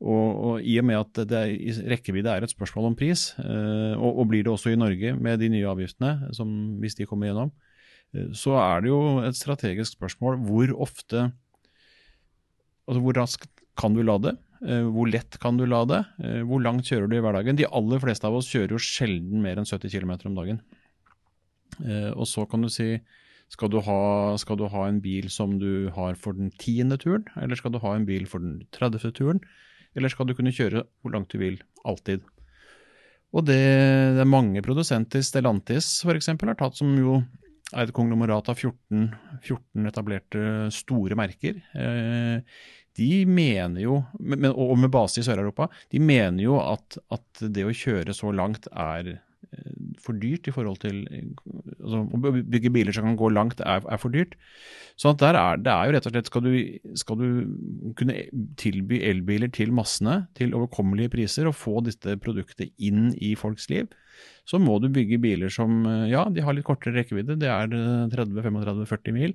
og, 0.00 0.28
og 0.48 0.64
I 0.64 0.78
og 0.80 0.86
med 0.88 0.96
at 1.02 1.22
det 1.28 1.36
er, 1.36 1.50
i 1.52 1.74
rekkevidde 1.92 2.32
er 2.32 2.46
et 2.46 2.52
spørsmål 2.52 2.90
om 2.90 2.96
pris, 2.96 3.30
eh, 3.42 3.92
og, 3.98 4.22
og, 4.22 4.30
blir 4.30 4.46
det 4.46 4.54
også 4.54 4.72
i 4.72 4.80
Norge 4.80 5.12
med 5.16 5.42
de 5.42 5.50
nye 5.52 5.68
avgiftene, 5.68 6.30
som, 6.36 6.48
hvis 6.80 6.96
de 6.96 7.08
kommer 7.08 7.28
gjennom, 7.28 7.52
så 8.34 8.56
er 8.58 8.80
det 8.82 8.90
jo 8.90 9.02
et 9.22 9.36
strategisk 9.38 9.94
spørsmål 9.94 10.40
hvor 10.48 10.72
ofte 10.88 11.28
Altså 12.90 13.02
hvor 13.04 13.14
raskt 13.14 13.60
kan 13.78 13.94
du 13.94 14.00
lade? 14.02 14.32
Hvor 14.60 15.08
lett 15.08 15.38
kan 15.40 15.56
du 15.56 15.64
lade? 15.64 16.02
Hvor 16.44 16.60
langt 16.60 16.84
kjører 16.84 17.08
du 17.08 17.14
i 17.16 17.22
hverdagen? 17.24 17.56
De 17.56 17.64
aller 17.64 18.02
fleste 18.02 18.28
av 18.28 18.34
oss 18.36 18.50
kjører 18.52 18.74
jo 18.76 18.82
sjelden 18.84 19.40
mer 19.40 19.56
enn 19.56 19.68
70 19.68 19.88
km 19.88 20.12
om 20.28 20.36
dagen. 20.36 20.60
Og 22.12 22.26
så 22.28 22.44
kan 22.50 22.60
du 22.60 22.68
si 22.68 22.90
skal 23.50 23.70
du, 23.72 23.80
ha, 23.82 24.00
skal 24.38 24.58
du 24.60 24.68
ha 24.70 24.84
en 24.86 25.00
bil 25.02 25.26
som 25.32 25.56
du 25.58 25.90
har 25.96 26.14
for 26.20 26.36
den 26.38 26.52
tiende 26.60 27.00
turen, 27.02 27.24
eller 27.40 27.58
skal 27.58 27.74
du 27.74 27.80
ha 27.82 27.96
en 27.96 28.06
bil 28.06 28.28
for 28.30 28.42
den 28.42 28.60
30. 28.76 29.10
turen? 29.16 29.40
Eller 29.98 30.12
skal 30.12 30.28
du 30.28 30.36
kunne 30.38 30.54
kjøre 30.54 30.84
hvor 31.02 31.14
langt 31.16 31.32
du 31.34 31.40
vil, 31.40 31.58
alltid? 31.82 32.22
Og 33.34 33.46
det, 33.46 33.58
det 34.14 34.22
er 34.22 34.30
mange 34.30 34.62
produsenter, 34.62 35.22
Stellantis 35.26 36.00
f.eks., 36.06 36.30
har 36.30 36.58
tatt, 36.58 36.78
som 36.78 36.94
jo 36.98 37.20
er 37.70 37.86
et 37.86 37.94
konglomerat 37.94 38.48
av 38.50 38.58
14, 38.58 39.10
14 39.46 39.90
etablerte 39.90 40.44
store 40.74 41.18
merker. 41.18 41.58
Eh, 41.78 42.62
de 42.98 43.24
mener 43.26 43.84
jo, 43.84 44.00
og 44.50 44.76
med 44.78 44.90
base 44.92 45.22
i 45.22 45.26
Sør-Europa, 45.26 45.68
de 45.92 46.00
mener 46.02 46.42
jo 46.42 46.58
at, 46.62 46.98
at, 47.14 47.44
det 47.54 47.64
å 47.66 47.74
kjøre 47.74 48.16
så 48.16 48.32
langt 48.34 48.66
er 48.72 49.18
Eh, 49.50 49.70
for 49.98 50.14
dyrt 50.20 50.46
i 50.46 50.52
forhold 50.54 50.78
til 50.82 51.00
altså, 51.80 52.04
Å 52.06 52.18
bygge 52.22 52.70
biler 52.70 52.94
som 52.94 53.08
kan 53.08 53.18
gå 53.18 53.30
langt, 53.34 53.62
er, 53.64 53.82
er 53.82 54.00
for 54.00 54.14
dyrt. 54.14 54.36
Så 55.00 55.12
der 55.18 55.38
er, 55.38 55.58
det 55.58 55.72
er 55.72 55.88
jo 55.88 55.94
rett 55.96 56.06
og 56.06 56.14
slett 56.14 56.30
skal 56.30 56.44
du, 56.44 56.52
skal 56.98 57.18
du 57.18 57.28
kunne 57.98 58.18
tilby 58.60 59.00
elbiler 59.08 59.50
til 59.54 59.72
massene 59.74 60.20
til 60.38 60.54
overkommelige 60.56 61.14
priser 61.16 61.48
og 61.48 61.56
få 61.58 61.80
dette 61.86 62.18
produktet 62.22 62.74
inn 62.78 63.10
i 63.16 63.32
folks 63.38 63.70
liv, 63.72 63.88
så 64.48 64.60
må 64.60 64.76
du 64.82 64.90
bygge 64.92 65.20
biler 65.22 65.52
som 65.52 65.86
ja, 66.10 66.26
de 66.28 66.44
har 66.44 66.56
litt 66.56 66.68
kortere 66.68 66.98
rekkevidde, 66.98 67.38
det 67.40 67.48
er 67.48 67.72
30-35-40 68.12 69.16
mil. 69.16 69.34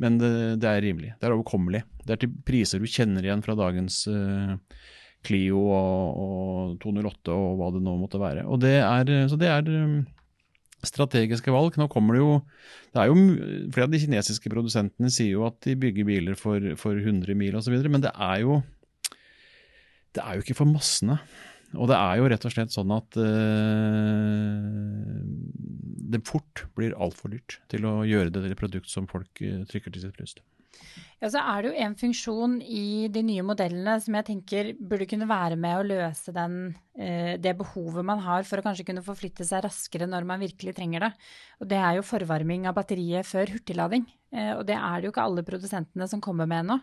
Men 0.00 0.16
det, 0.20 0.30
det, 0.62 0.70
er 0.70 0.84
rimelig. 0.84 1.12
Det 1.20 1.28
er 1.28 1.34
overkommelig. 1.36 1.82
Det 2.06 2.14
er 2.14 2.22
til 2.22 2.32
priser 2.46 2.80
du 2.80 2.88
kjenner 2.88 3.26
igjen 3.26 3.44
fra 3.44 3.56
dagens 3.58 4.02
uh, 4.08 4.56
Clio 5.26 5.66
og, 5.68 6.22
og 6.24 6.78
208 6.80 7.34
og 7.34 7.58
hva 7.60 7.68
det 7.74 7.82
nå 7.84 7.98
måtte 8.00 8.22
være. 8.22 8.46
Og 8.48 8.62
det 8.62 8.78
er, 8.80 9.12
så 9.28 9.36
det 9.40 9.50
er 9.52 9.68
um, 9.68 10.00
strategiske 10.86 11.52
valg. 11.52 11.76
Nå 11.76 11.90
kommer 11.92 12.16
det 12.16 12.22
jo 12.24 12.32
det 12.96 13.06
jo 13.06 13.16
Flere 13.74 13.86
av 13.86 13.92
de 13.92 14.00
kinesiske 14.02 14.50
produsentene 14.52 15.12
sier 15.12 15.36
jo 15.36 15.46
at 15.46 15.60
de 15.66 15.76
bygger 15.78 16.08
biler 16.08 16.38
for, 16.38 16.72
for 16.80 16.96
100 16.96 17.36
mil 17.38 17.58
osv., 17.60 17.76
men 17.86 18.02
det 18.02 18.14
er 18.16 18.44
jo 18.46 18.62
det 20.16 20.22
er 20.24 20.34
jo 20.34 20.42
ikke 20.42 20.58
for 20.58 20.66
massene. 20.66 21.20
Og 21.78 21.86
det 21.90 21.96
er 21.96 22.18
jo 22.18 22.28
rett 22.30 22.46
og 22.46 22.52
slett 22.54 22.74
sånn 22.74 22.90
at 22.94 23.18
uh, 23.20 23.26
det 26.10 26.22
fort 26.26 26.64
blir 26.78 26.96
altfor 26.98 27.30
dyrt 27.34 27.60
til 27.70 27.86
å 27.86 28.00
gjøre 28.08 28.32
det 28.34 28.42
til 28.42 28.54
et 28.56 28.62
produkt 28.62 28.90
som 28.90 29.06
folk 29.10 29.42
uh, 29.44 29.62
trykker 29.70 29.94
til 29.94 30.02
sitt 30.02 30.16
bryst. 30.16 30.42
Ja, 31.20 31.28
så 31.28 31.42
er 31.42 31.60
det 31.60 31.68
jo 31.68 31.84
en 31.84 31.94
funksjon 32.00 32.54
i 32.64 33.06
de 33.12 33.22
nye 33.26 33.44
modellene 33.44 33.98
som 34.00 34.14
jeg 34.16 34.26
tenker 34.30 34.70
burde 34.80 35.06
kunne 35.10 35.28
være 35.28 35.58
med 35.60 35.76
å 35.76 35.84
løse 35.84 36.32
den, 36.32 36.54
eh, 36.96 37.34
det 37.36 37.52
behovet 37.58 38.06
man 38.06 38.22
har 38.24 38.46
for 38.48 38.62
å 38.62 38.64
kanskje 38.64 38.86
kunne 38.88 39.04
forflytte 39.04 39.44
seg 39.44 39.66
raskere 39.66 40.08
når 40.08 40.24
man 40.30 40.40
virkelig 40.40 40.72
trenger 40.78 41.04
det. 41.04 41.10
Og 41.60 41.68
det 41.68 41.82
er 41.82 41.98
jo 41.98 42.06
forvarming 42.08 42.64
av 42.70 42.78
batteriet 42.78 43.28
før 43.28 43.52
hurtiglading. 43.52 44.08
Og 44.30 44.64
det 44.64 44.78
er 44.78 44.96
det 44.96 45.10
jo 45.10 45.12
ikke 45.12 45.26
alle 45.26 45.44
produsentene 45.44 46.08
som 46.08 46.22
kommer 46.24 46.48
med 46.48 46.62
ennå. 46.62 46.80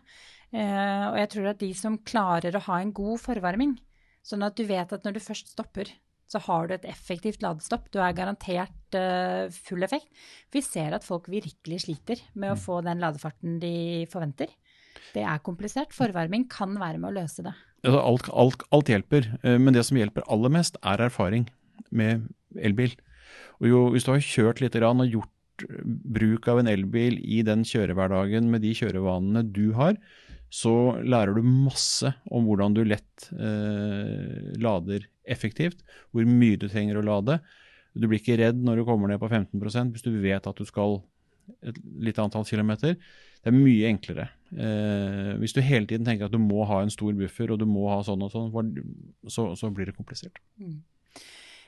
Og 0.51 1.17
jeg 1.17 1.29
tror 1.31 1.49
at 1.49 1.61
de 1.63 1.69
som 1.79 1.97
klarer 1.97 2.53
å 2.59 2.65
ha 2.67 2.81
en 2.83 2.91
god 2.93 3.23
forvarming, 3.23 3.73
sånn 4.27 4.45
at 4.45 4.57
du 4.59 4.65
vet 4.67 4.91
at 4.93 5.07
når 5.07 5.17
du 5.17 5.23
først 5.23 5.53
stopper, 5.55 5.89
så 6.27 6.41
har 6.43 6.67
du 6.67 6.75
et 6.75 6.87
effektivt 6.89 7.43
ladestopp. 7.43 7.87
Du 7.93 8.01
er 8.03 8.15
garantert 8.15 8.97
uh, 8.99 9.47
full 9.53 9.85
effekt. 9.87 10.09
Vi 10.51 10.59
ser 10.65 10.95
at 10.97 11.07
folk 11.07 11.29
virkelig 11.31 11.85
sliter 11.85 12.19
med 12.35 12.51
å 12.51 12.57
mm. 12.57 12.63
få 12.65 12.81
den 12.83 13.03
ladefarten 13.03 13.61
de 13.63 13.77
forventer. 14.11 14.51
Det 15.15 15.23
er 15.23 15.43
komplisert. 15.45 15.95
Forvarming 15.95 16.49
kan 16.51 16.75
være 16.81 16.99
med 16.99 17.13
å 17.13 17.15
løse 17.21 17.45
det. 17.47 17.55
Altså, 17.85 18.01
alt, 18.01 18.29
alt, 18.43 18.67
alt, 18.75 18.91
hjelper, 18.91 19.31
eh, 19.45 19.55
men 19.61 19.75
det 19.77 19.85
som 19.87 19.99
hjelper 19.99 20.25
aller 20.33 20.51
mest, 20.51 20.79
er 20.83 21.05
erfaring 21.07 21.47
med 21.95 22.27
elbil. 22.59 22.97
Jo, 23.63 23.87
hvis 23.93 24.05
du 24.05 24.11
har 24.11 24.23
kjørt 24.23 24.61
litt 24.61 24.75
og 24.75 25.05
gjort 25.07 25.33
bruk 26.17 26.47
av 26.51 26.59
en 26.61 26.69
elbil 26.69 27.17
i 27.23 27.41
den 27.45 27.63
kjørehverdagen 27.65 28.49
med 28.51 28.65
de 28.65 28.73
kjørevanene 28.77 29.45
du 29.53 29.71
har, 29.77 29.95
så 30.53 30.73
lærer 31.03 31.35
du 31.35 31.43
masse 31.43 32.13
om 32.31 32.47
hvordan 32.47 32.75
du 32.75 32.83
lett 32.87 33.27
eh, 33.35 34.53
lader 34.63 35.07
effektivt, 35.27 35.81
hvor 36.15 36.27
mye 36.27 36.59
du 36.59 36.67
trenger 36.71 36.99
å 36.99 37.05
lade. 37.05 37.39
Du 37.97 38.07
blir 38.07 38.21
ikke 38.21 38.37
redd 38.39 38.59
når 38.63 38.79
du 38.79 38.87
kommer 38.87 39.11
ned 39.11 39.19
på 39.19 39.29
15% 39.29 39.93
hvis 39.93 40.05
du 40.05 40.13
vet 40.23 40.47
at 40.47 40.59
du 40.59 40.67
skal 40.67 41.01
et 41.67 41.77
lite 42.03 42.23
antall 42.23 42.45
kilometer. 42.47 42.95
Det 43.41 43.51
er 43.51 43.55
mye 43.55 43.87
enklere. 43.89 44.27
Eh, 44.51 45.33
hvis 45.41 45.55
du 45.55 45.61
hele 45.63 45.87
tiden 45.87 46.07
tenker 46.07 46.27
at 46.27 46.35
du 46.35 46.39
må 46.41 46.65
ha 46.67 46.81
en 46.83 46.91
stor 46.93 47.15
buffer 47.17 47.51
og 47.53 47.59
du 47.61 47.67
må 47.69 47.87
ha 47.91 48.01
sånn 48.05 48.23
og 48.23 48.33
sånn, 48.33 48.73
så, 49.31 49.49
så 49.59 49.71
blir 49.73 49.89
det 49.89 49.97
komplisert. 49.97 50.39
Mm. 50.59 50.79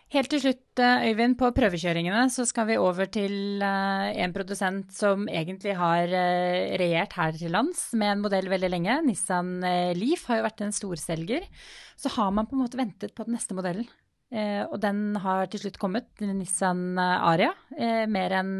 Helt 0.09 0.31
til 0.33 0.39
slutt, 0.41 0.79
eh, 0.81 1.03
Øyvind, 1.11 1.35
på 1.37 1.51
prøvekjøringene 1.53 2.23
så 2.33 2.41
skal 2.49 2.65
vi 2.65 2.79
over 2.81 3.05
til 3.13 3.61
eh, 3.61 4.07
en 4.23 4.31
produsent 4.33 4.89
som 4.89 5.27
egentlig 5.29 5.75
har 5.77 6.09
eh, 6.09 6.73
regjert 6.81 7.13
her 7.13 7.37
til 7.37 7.53
lands 7.53 7.83
med 7.93 8.15
en 8.15 8.23
modell 8.23 8.49
veldig 8.49 8.71
lenge. 8.73 8.95
Nissan 9.05 9.59
Leaf 9.99 10.25
har 10.31 10.39
jo 10.39 10.47
vært 10.47 10.65
en 10.65 10.73
storselger. 10.73 11.45
Så 11.93 12.09
har 12.15 12.33
man 12.33 12.49
på 12.49 12.57
en 12.57 12.63
måte 12.63 12.81
ventet 12.81 13.13
på 13.13 13.27
den 13.27 13.37
neste 13.37 13.53
modellen. 13.53 13.85
Og 14.29 14.75
den 14.81 15.15
har 15.17 15.47
til 15.49 15.61
slutt 15.63 15.79
kommet, 15.81 16.09
Nissan 16.21 16.99
Aria. 17.01 17.49
Mer 18.05 18.35
enn 18.37 18.51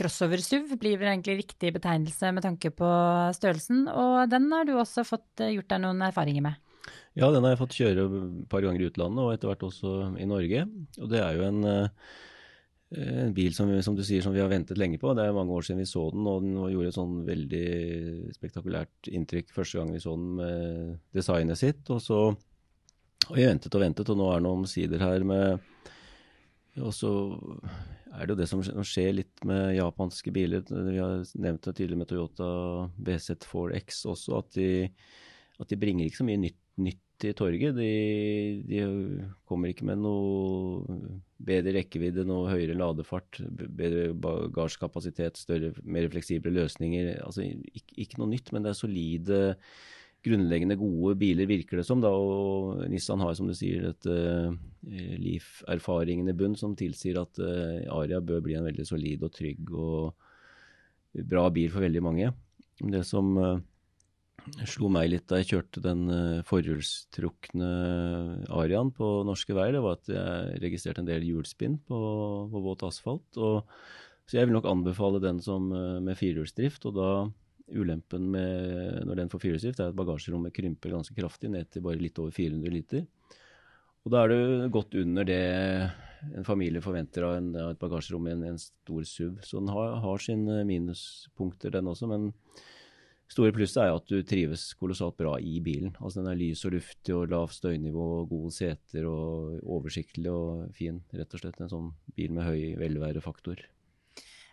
crossover-SUV 0.00 0.78
blir 0.80 0.96
vel 0.96 1.10
egentlig 1.10 1.42
riktig 1.42 1.74
betegnelse 1.76 2.32
med 2.32 2.44
tanke 2.44 2.72
på 2.72 2.88
størrelsen. 3.36 3.84
Og 3.92 4.32
den 4.32 4.48
har 4.52 4.64
du 4.64 4.78
også 4.78 5.04
fått 5.04 5.44
gjort 5.44 5.68
deg 5.68 5.84
noen 5.84 6.08
erfaringer 6.08 6.48
med. 6.48 6.67
Ja, 7.18 7.32
den 7.34 7.42
har 7.42 7.56
jeg 7.56 7.58
fått 7.64 7.74
kjøre 7.74 8.06
et 8.06 8.48
par 8.50 8.62
ganger 8.62 8.84
i 8.84 8.88
utlandet, 8.92 9.20
og 9.24 9.32
etter 9.34 9.50
hvert 9.50 9.64
også 9.66 9.92
i 10.22 10.26
Norge. 10.28 10.64
Og 11.00 11.08
det 11.10 11.18
er 11.18 11.34
jo 11.34 11.46
en, 11.48 11.64
eh, 11.66 11.88
en 13.26 13.32
bil 13.34 13.56
som, 13.56 13.72
som, 13.82 13.96
du 13.98 14.04
sier, 14.06 14.22
som 14.22 14.34
vi 14.34 14.38
har 14.38 14.50
ventet 14.52 14.78
lenge 14.78 15.00
på. 15.02 15.10
Det 15.18 15.24
er 15.26 15.34
mange 15.34 15.56
år 15.56 15.66
siden 15.66 15.82
vi 15.82 15.88
så 15.90 16.04
den, 16.14 16.28
og 16.30 16.44
den 16.44 16.54
gjorde 16.70 16.92
et 16.92 16.98
sånn 16.98 17.16
veldig 17.26 17.64
spektakulært 18.36 19.10
inntrykk 19.10 19.50
første 19.56 19.80
gang 19.80 19.90
vi 19.96 20.02
så 20.04 20.14
den 20.14 20.36
med 20.38 20.92
designet 21.18 21.58
sitt. 21.58 21.82
Og 21.90 21.98
så 22.04 22.20
har 23.26 23.34
vi 23.34 23.48
ventet 23.48 23.74
og 23.74 23.82
ventet, 23.82 24.14
og 24.14 24.20
nå 24.20 24.30
er 24.30 24.38
det 24.38 24.46
noen 24.46 24.70
sider 24.70 25.02
her 25.02 25.26
med 25.26 25.66
Og 26.78 26.94
så 26.94 27.10
er 28.14 28.22
det 28.22 28.30
jo 28.30 28.38
det 28.38 28.46
som 28.46 28.62
skjer 28.62 29.10
litt 29.16 29.42
med 29.46 29.74
japanske 29.74 30.30
biler. 30.30 30.62
Vi 30.70 31.02
har 31.02 31.26
nevnt 31.34 31.66
det 31.66 31.74
tidligere 31.74 31.98
med 31.98 32.12
Toyota 32.14 32.52
BZ4X 32.94 34.04
også, 34.14 34.38
at 34.38 34.54
de, 34.54 34.70
at 35.58 35.66
de 35.66 35.82
bringer 35.82 36.06
ikke 36.06 36.22
så 36.22 36.28
mye 36.30 36.44
nytt, 36.46 36.60
nytt 36.78 37.02
til 37.22 37.34
torget. 37.38 37.76
De, 37.76 38.62
de, 38.68 38.80
kommer 39.48 39.72
ikke 39.72 39.86
med 39.88 40.00
noe 40.02 40.98
bedre 41.48 41.74
rekkevidde, 41.78 42.24
noe 42.28 42.50
høyere 42.50 42.76
ladefart, 42.78 43.40
bedre 43.48 44.10
bagasjekapasitet, 44.18 45.40
mer 45.84 46.08
fleksible 46.12 46.52
løsninger. 46.54 47.16
Altså 47.24 47.46
ikke, 47.46 47.94
ikke, 47.94 48.20
noe 48.20 48.32
nytt, 48.34 48.52
men 48.54 48.66
det 48.66 48.72
er 48.72 48.78
solide, 48.78 49.40
grunnleggende 50.26 50.78
gode 50.78 51.14
biler, 51.18 51.48
virker 51.50 51.80
det 51.80 51.86
som. 51.86 52.02
Da, 52.02 52.10
og 52.10 52.84
Nissan 52.90 53.22
har, 53.22 53.34
som 53.38 53.50
du 53.50 53.54
sier, 53.56 53.90
dette 53.90 54.18
uh, 54.18 55.14
Leaf-erfaringen 55.22 56.30
i 56.30 56.36
bunn 56.36 56.58
som 56.58 56.76
tilsier 56.78 57.20
at 57.22 57.38
uh, 57.42 57.82
Aria 57.98 58.20
bør 58.22 58.42
bli 58.46 58.58
en 58.58 58.66
veldig 58.66 58.86
solid 58.88 59.26
og 59.26 59.34
trygg 59.34 59.72
og 59.74 61.22
bra 61.28 61.48
bil 61.54 61.70
for 61.72 61.86
veldig 61.86 62.04
mange. 62.04 62.30
Det 62.78 63.02
som 63.06 63.30
uh, 63.38 63.58
slo 64.68 64.90
meg 64.92 65.10
litt 65.12 65.26
da 65.30 65.40
jeg 65.40 65.50
kjørte 65.52 65.82
den 65.84 66.06
uh, 66.10 66.44
forhjulstrukne 66.48 67.68
Arian 68.54 68.92
på 68.94 69.08
norske 69.28 69.56
veier, 69.56 69.76
det 69.76 69.82
var 69.84 69.98
at 69.98 70.10
jeg 70.12 70.62
registrerte 70.64 71.04
en 71.04 71.10
del 71.10 71.26
hjulspinn 71.26 71.78
på, 71.88 71.98
på 72.52 72.62
våt 72.64 72.86
asfalt. 72.88 73.40
Og, 73.40 73.68
så 74.28 74.38
jeg 74.38 74.48
vil 74.48 74.58
nok 74.58 74.68
anbefale 74.68 75.22
den 75.24 75.42
som 75.44 75.70
uh, 75.74 75.98
med 76.04 76.18
firehjulsdrift. 76.20 76.88
Og 76.88 76.96
da 76.96 77.10
ulempen 77.68 78.30
med 78.32 79.04
når 79.04 79.22
den 79.22 79.32
får 79.32 79.44
firehjulsdrift, 79.44 79.82
er 79.82 79.92
at 79.92 79.98
bagasjerommet 79.98 80.56
krymper 80.56 80.94
ganske 80.96 81.16
kraftig 81.16 81.52
ned 81.52 81.68
til 81.72 81.84
bare 81.84 82.00
litt 82.00 82.18
over 82.20 82.32
400 82.32 82.72
liter. 82.72 83.06
Og 84.06 84.14
da 84.14 84.24
er 84.24 84.32
du 84.32 84.68
godt 84.72 84.94
under 84.96 85.26
det 85.28 85.42
en 86.34 86.46
familie 86.46 86.82
forventer 86.82 87.26
av, 87.26 87.36
en, 87.38 87.52
et 87.68 87.80
bagasjerom 87.80 88.26
i 88.26 88.34
en, 88.34 88.44
en, 88.52 88.58
stor 88.60 89.04
SUV. 89.04 89.38
Så 89.44 89.60
den 89.60 89.70
har, 89.72 89.98
har 90.02 90.22
sine 90.22 90.62
minuspunkter, 90.66 91.72
den 91.74 91.90
også. 91.90 92.08
men 92.10 92.30
store 93.28 93.52
plusset 93.54 93.82
er 93.82 93.90
jo 93.90 93.98
at 94.00 94.10
du 94.10 94.20
trives 94.26 94.68
kolossalt 94.80 95.18
bra 95.20 95.34
i 95.40 95.58
bilen. 95.64 95.94
Altså 96.00 96.22
Den 96.22 96.30
er 96.32 96.38
lys 96.40 96.64
og 96.64 96.74
luftig 96.76 97.16
og 97.16 97.28
lavt 97.32 97.58
støynivå, 97.58 98.06
gode 98.30 98.52
seter 98.56 99.08
og 99.08 99.58
oversiktlig 99.64 100.32
og 100.32 100.68
fin. 100.76 101.02
Rett 101.16 101.34
og 101.36 101.42
slett 101.42 101.60
en 101.60 101.72
sånn 101.72 101.90
bil 102.16 102.32
med 102.36 102.48
høy 102.48 102.62
velværefaktor. 102.80 103.60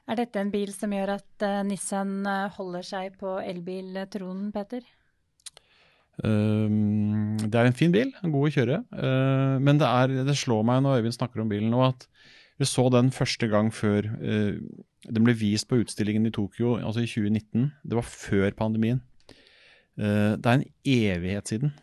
Er 0.05 0.19
dette 0.19 0.37
en 0.37 0.51
bil 0.53 0.69
som 0.75 0.91
gjør 0.93 1.15
at 1.15 1.45
uh, 1.47 1.63
Nissan 1.65 2.19
eh, 2.29 2.51
holder 2.53 2.85
seg 2.85 3.15
på 3.17 3.39
elbiltronen, 3.41 4.51
Peter? 4.53 4.85
Um, 6.21 7.35
det 7.41 7.57
er 7.57 7.67
en 7.67 7.75
fin 7.75 7.91
bil, 7.91 8.13
en 8.21 8.31
god 8.31 8.47
å 8.47 8.53
kjøre. 8.53 8.77
Uh, 8.93 9.55
men 9.65 9.81
det, 9.81 9.89
er, 9.89 10.13
det, 10.27 10.37
slår 10.37 10.61
meg 10.67 10.83
når 10.85 11.01
Øyvind 11.01 11.17
snakker 11.17 11.41
om 11.41 11.49
bilen 11.49 11.73
nå, 11.73 11.81
at 11.87 12.05
vi 12.59 12.67
så 12.69 12.87
den 12.93 13.11
første 13.11 13.49
gang 13.51 13.71
før 13.73 14.07
uh, 14.19 14.55
den 15.05 15.25
ble 15.25 15.35
vist 15.37 15.67
på 15.69 15.81
utstillingen 15.83 16.25
i 16.27 16.33
Tokyo, 16.33 16.77
altså 16.79 17.03
i 17.03 17.09
2019. 17.09 17.71
Det 17.83 17.97
var 17.97 18.07
før 18.07 18.49
pandemien. 18.57 19.01
Uh, 19.99 20.35
det 20.39 20.45
er 20.45 20.59
en 20.59 20.69
evighet 20.85 21.51
siden. 21.51 21.75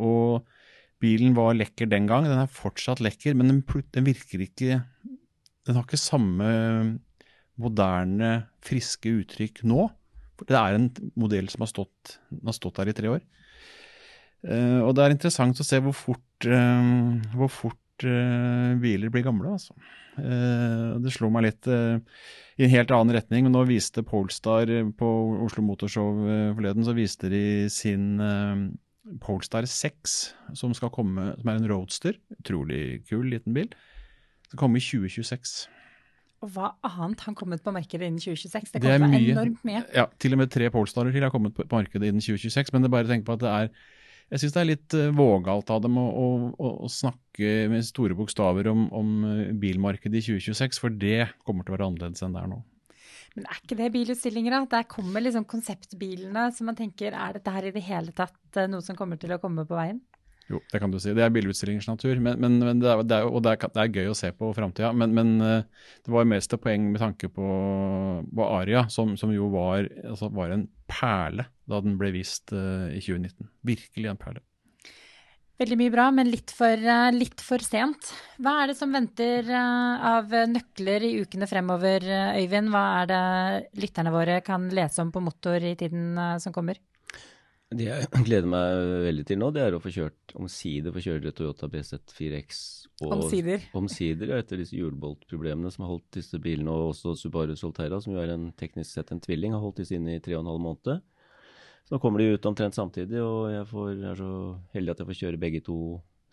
og 0.00 0.46
bilen 0.96 1.34
var 1.36 1.52
lekker 1.52 1.86
den 1.86 2.06
gang, 2.08 2.24
den 2.24 2.38
er 2.40 2.48
fortsatt 2.48 3.02
lekker, 3.04 3.34
men 3.36 3.50
den, 3.50 3.58
den 3.92 4.06
virker 4.06 4.40
ikke 4.40 4.80
Den 5.66 5.76
har 5.76 5.84
ikke 5.84 6.00
samme 6.00 6.46
moderne, 7.60 8.46
friske 8.64 9.12
uttrykk 9.20 9.62
nå. 9.68 9.86
Det 10.42 10.56
er 10.58 10.76
en 10.76 10.88
modell 11.20 11.48
som 11.52 11.64
har 11.64 11.70
stått, 11.70 12.16
har 12.44 12.56
stått 12.56 12.80
der 12.80 12.90
i 12.90 12.96
tre 12.96 13.12
år. 13.12 13.22
Uh, 14.44 14.84
og 14.84 14.92
det 14.96 15.04
er 15.04 15.14
interessant 15.14 15.60
å 15.60 15.64
se 15.64 15.78
hvor 15.80 15.94
fort, 15.96 16.48
uh, 16.48 17.16
hvor 17.36 17.52
fort 17.52 17.80
uh, 18.06 18.74
biler 18.80 19.12
blir 19.12 19.26
gamle. 19.26 19.56
Altså. 19.56 19.76
det 20.14 21.10
slo 21.10 21.26
meg 21.34 21.42
litt 21.48 21.66
i 21.66 22.62
en 22.62 22.70
helt 22.70 22.92
annen 22.94 23.16
retning. 23.16 23.48
men 23.48 23.54
Nå 23.56 23.64
viste 23.66 24.04
Polestar 24.06 24.70
på 24.94 25.08
Oslo 25.42 25.64
Motorshow 25.66 26.20
forleden 26.54 26.86
så 26.86 26.94
viste 26.94 27.32
de 27.32 27.42
sin 27.72 28.22
Polestar 29.20 29.66
6, 29.68 30.14
som 30.56 30.72
skal 30.76 30.92
komme, 30.94 31.32
som 31.40 31.50
er 31.50 31.58
en 31.58 31.68
roadster. 31.68 32.16
Utrolig 32.38 33.02
kul 33.08 33.26
liten 33.32 33.56
bil. 33.56 33.74
Skal 34.46 34.60
komme 34.62 34.80
i 34.80 34.84
2026. 34.84 35.56
Og 36.44 36.52
hva 36.52 36.70
annet 36.84 37.24
har 37.24 37.36
kommet 37.36 37.62
på 37.64 37.72
markedet 37.72 38.08
innen 38.08 38.20
2026? 38.20 38.72
Det 38.74 38.82
det 38.84 38.94
er 38.94 39.04
mye, 39.04 39.20
enormt 39.32 39.62
mye. 39.64 39.82
Ja, 39.96 40.06
til 40.20 40.36
og 40.36 40.42
med 40.42 40.52
tre 40.52 40.68
Polestarer 40.72 41.12
til 41.12 41.24
har 41.24 41.32
kommet 41.32 41.56
på 41.56 41.64
markedet 41.70 42.10
innen 42.10 42.24
2026. 42.24 42.72
Men 42.72 42.84
det 42.84 42.90
er 42.90 42.96
bare 42.96 43.08
å 43.08 43.12
tenke 43.12 43.28
på 43.28 43.36
at 43.36 43.44
det 43.44 43.52
er 43.52 43.70
jeg 44.34 44.42
syns 44.42 44.54
det 44.56 44.62
er 44.62 44.66
litt 44.66 44.94
uh, 44.98 45.08
vågalt 45.14 45.68
av 45.70 45.82
dem 45.84 45.98
å, 46.00 46.06
å, 46.10 46.70
å, 46.82 46.88
snakke 46.90 47.68
med 47.70 47.86
store 47.86 48.16
bokstaver 48.18 48.66
om, 48.70 48.88
om 48.94 49.12
eh, 49.30 49.52
bilmarkedet 49.58 50.18
i 50.18 50.24
2026, 50.26 50.80
for 50.82 50.94
det 50.94 51.28
kommer 51.46 51.62
til 51.62 51.74
å 51.74 51.76
være 51.76 51.88
annerledes 51.90 52.24
enn 52.26 52.34
det 52.34 52.42
er 52.42 52.50
nå. 52.50 52.58
Men 53.34 53.46
er 53.50 53.60
ikke 53.60 53.78
det 53.78 53.90
bilutstillinger, 53.94 54.54
da? 54.54 54.60
Der 54.76 54.88
kommer 54.90 55.22
liksom 55.22 55.46
konseptbilene 55.50 56.48
som 56.54 56.70
man 56.70 56.78
tenker 56.78 57.14
er 57.14 57.38
dette 57.38 57.54
her 57.54 57.66
i 57.66 57.72
det 57.74 57.82
hele 57.86 58.14
tatt 58.14 58.58
eh, 58.58 58.70
noe 58.70 58.82
som 58.86 58.98
kommer 58.98 59.18
til 59.22 59.34
å 59.34 59.40
komme 59.42 59.66
på 59.68 59.78
veien? 59.78 60.02
Jo, 60.44 60.58
det 60.68 60.76
kan 60.82 60.92
du 60.92 60.98
si. 61.00 61.14
Det 61.16 61.22
er 61.24 61.32
bilutstillingers 61.32 61.86
natur. 61.88 62.18
Men, 62.20 62.36
men, 62.40 62.58
men 62.60 62.80
det, 62.82 62.90
er, 62.90 63.02
det 63.08 63.16
er, 63.16 63.28
og 63.30 63.40
det 63.46 63.54
er, 63.54 63.70
det 63.72 63.80
er, 63.80 63.94
gøy 63.96 64.10
å 64.12 64.16
se 64.18 64.28
på 64.36 64.50
framtida. 64.56 64.90
Men, 64.92 65.14
men, 65.16 65.32
eh, 65.40 65.86
det 66.04 66.12
var 66.12 66.28
mest 66.28 66.52
et 66.52 66.60
poeng 66.60 66.90
med 66.92 67.00
tanke 67.00 67.30
på, 67.32 67.46
på 68.28 68.48
Aria, 68.50 68.84
som, 68.92 69.14
som 69.20 69.32
jo 69.32 69.48
var, 69.54 69.88
altså 70.04 70.28
var, 70.34 70.52
en 70.52 70.66
perle 70.90 71.48
da 71.68 71.80
den 71.84 71.96
ble 72.00 72.10
vist 72.14 72.52
uh, 72.52 72.90
i 72.92 73.00
2019. 73.00 73.48
Virkelig 73.64 74.10
en 74.10 74.20
perle. 74.20 74.42
Veldig 75.54 75.76
mye 75.78 75.92
bra, 75.94 76.08
men 76.10 76.32
litt 76.32 76.50
for, 76.52 76.74
uh, 76.74 77.10
litt 77.14 77.42
for, 77.44 77.62
sent. 77.62 78.10
Hva 78.42 78.56
er 78.62 78.72
det 78.72 78.78
som 78.78 78.94
venter 78.94 79.46
uh, 79.48 80.08
av 80.18 80.34
nøkler 80.50 81.06
i 81.06 81.12
ukene 81.22 81.48
fremover, 81.50 82.08
Øyvind? 82.40 82.72
Hva 82.74 82.84
er 83.02 83.12
det 83.12 83.22
lytterne 83.84 84.14
våre 84.14 84.40
kan 84.46 84.66
lese 84.74 85.04
om 85.04 85.14
på 85.14 85.22
motor 85.24 85.62
i 85.62 85.76
tiden 85.78 86.18
som 86.42 86.54
kommer? 86.54 86.80
Det 87.72 87.86
jeg 87.86 88.24
gleder 88.26 88.46
meg 88.50 88.82
veldig 89.06 89.24
til 89.26 89.38
nå, 89.40 89.48
det 89.54 89.62
er 89.64 89.74
å 89.74 89.80
få 89.82 89.90
kjørt 89.94 90.34
omsider 90.38 90.92
få 90.94 91.02
kjøre 91.02 91.32
Toyota 91.34 91.68
BZ4X. 91.72 92.60
Og, 93.02 93.14
omsider? 93.16 93.64
Omsider, 93.78 94.30
ja, 94.34 94.40
etter 94.42 94.60
disse 94.60 94.76
hjulboltproblemene 94.76 95.72
som 95.72 95.86
har 95.86 95.94
holdt 95.94 96.20
disse 96.20 96.38
bilene, 96.42 96.70
og 96.70 96.92
også 96.92 97.16
Subaru 97.18 97.56
Solterra, 97.58 97.98
som 98.04 98.14
jo 98.14 98.22
er 98.22 98.34
en 98.34 98.50
teknisk 98.60 98.92
sett 98.92 99.10
en 99.14 99.22
tvilling, 99.24 99.56
har 99.56 99.64
holdt 99.64 99.80
disse 99.82 99.96
inne 99.96 100.18
i 100.18 100.22
tre 100.22 100.36
og 100.36 100.44
en 100.44 100.52
halv 100.52 100.62
måned. 100.66 101.02
Så 101.84 101.96
nå 101.96 102.00
kommer 102.00 102.22
de 102.22 102.36
ut 102.36 102.46
omtrent 102.48 102.76
samtidig, 102.76 103.18
og 103.20 103.50
jeg, 103.52 103.66
får, 103.72 103.90
jeg 103.96 104.10
er 104.12 104.20
så 104.22 104.30
heldig 104.76 104.94
at 104.94 105.02
jeg 105.02 105.10
får 105.10 105.20
kjøre 105.22 105.42
begge 105.42 105.64
to 105.64 105.78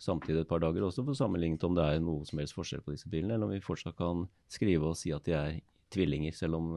samtidig 0.02 0.44
et 0.44 0.50
par 0.50 0.62
dager 0.62 0.86
også, 0.86 1.04
for 1.04 1.14
å 1.14 1.18
sammenligne 1.18 1.60
om 1.66 1.76
det 1.76 1.84
er 1.88 2.00
noe 2.02 2.24
som 2.28 2.40
helst 2.40 2.56
forskjell 2.56 2.84
på 2.84 2.94
disse 2.94 3.10
bilene, 3.10 3.36
eller 3.36 3.48
om 3.48 3.54
vi 3.54 3.64
fortsatt 3.64 3.98
kan 3.98 4.24
skrive 4.50 4.92
og 4.92 4.98
si 4.98 5.12
at 5.14 5.26
de 5.26 5.36
er 5.38 5.60
tvillinger, 5.92 6.34
selv 6.34 6.58
om 6.58 6.72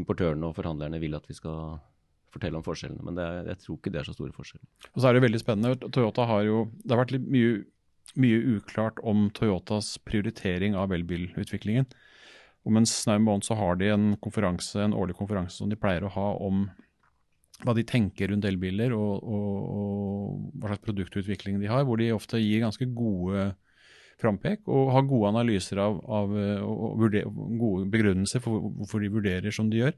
importørene 0.00 0.48
og 0.48 0.56
forhandlerne 0.56 1.00
vil 1.02 1.16
at 1.18 1.26
vi 1.28 1.36
skal 1.36 1.80
fortelle 2.32 2.58
om 2.58 2.64
forskjellene. 2.66 3.04
Men 3.06 3.20
er, 3.20 3.50
jeg 3.52 3.62
tror 3.64 3.78
ikke 3.78 3.92
det 3.92 4.02
er 4.02 4.08
så 4.08 4.16
store 4.16 4.34
forskjeller. 4.36 4.66
Og 4.92 5.00
så 5.00 5.08
er 5.08 5.16
det 5.16 5.24
veldig 5.26 5.42
spennende. 5.42 5.90
Toyota 5.94 6.26
har 6.30 6.46
jo, 6.46 6.64
Det 6.82 6.94
har 6.94 7.02
vært 7.02 7.14
litt 7.16 7.28
mye, 7.32 7.58
mye 8.20 8.40
uklart 8.56 9.02
om 9.06 9.28
Toyotas 9.36 9.94
prioritering 10.08 10.76
av 10.78 10.94
elbilutviklingen. 10.94 11.88
Om 12.68 12.78
en 12.78 12.86
snau 12.86 13.18
måned 13.18 13.46
så 13.46 13.56
har 13.58 13.78
de 13.80 13.90
en 13.90 14.12
konferanse, 14.22 14.78
en 14.78 14.94
årlig 14.94 15.16
konferanse 15.18 15.58
som 15.58 15.70
de 15.70 15.78
pleier 15.78 16.04
å 16.06 16.12
ha 16.14 16.28
om 16.46 16.68
hva 17.62 17.74
de 17.78 17.84
tenker 17.86 18.30
rundt 18.30 18.46
elbiler 18.46 18.94
og, 18.94 19.22
og, 19.22 19.50
og 19.72 20.60
hva 20.60 20.72
slags 20.72 20.84
produktutvikling 20.86 21.60
de 21.62 21.70
har. 21.70 21.84
Hvor 21.86 22.00
de 22.00 22.10
ofte 22.14 22.40
gir 22.42 22.62
ganske 22.64 22.86
gode 22.94 23.52
frampek 24.22 24.64
og 24.70 24.92
har 24.94 25.06
gode 25.10 25.32
analyser 25.34 25.82
av, 25.82 25.98
av 26.06 26.34
og 26.64 26.98
vurder, 27.02 27.26
gode 27.60 27.88
begrunnelser 27.92 28.42
for 28.44 28.70
hvorfor 28.78 29.02
de 29.02 29.12
vurderer 29.12 29.54
som 29.54 29.70
de 29.70 29.82
gjør. 29.82 29.96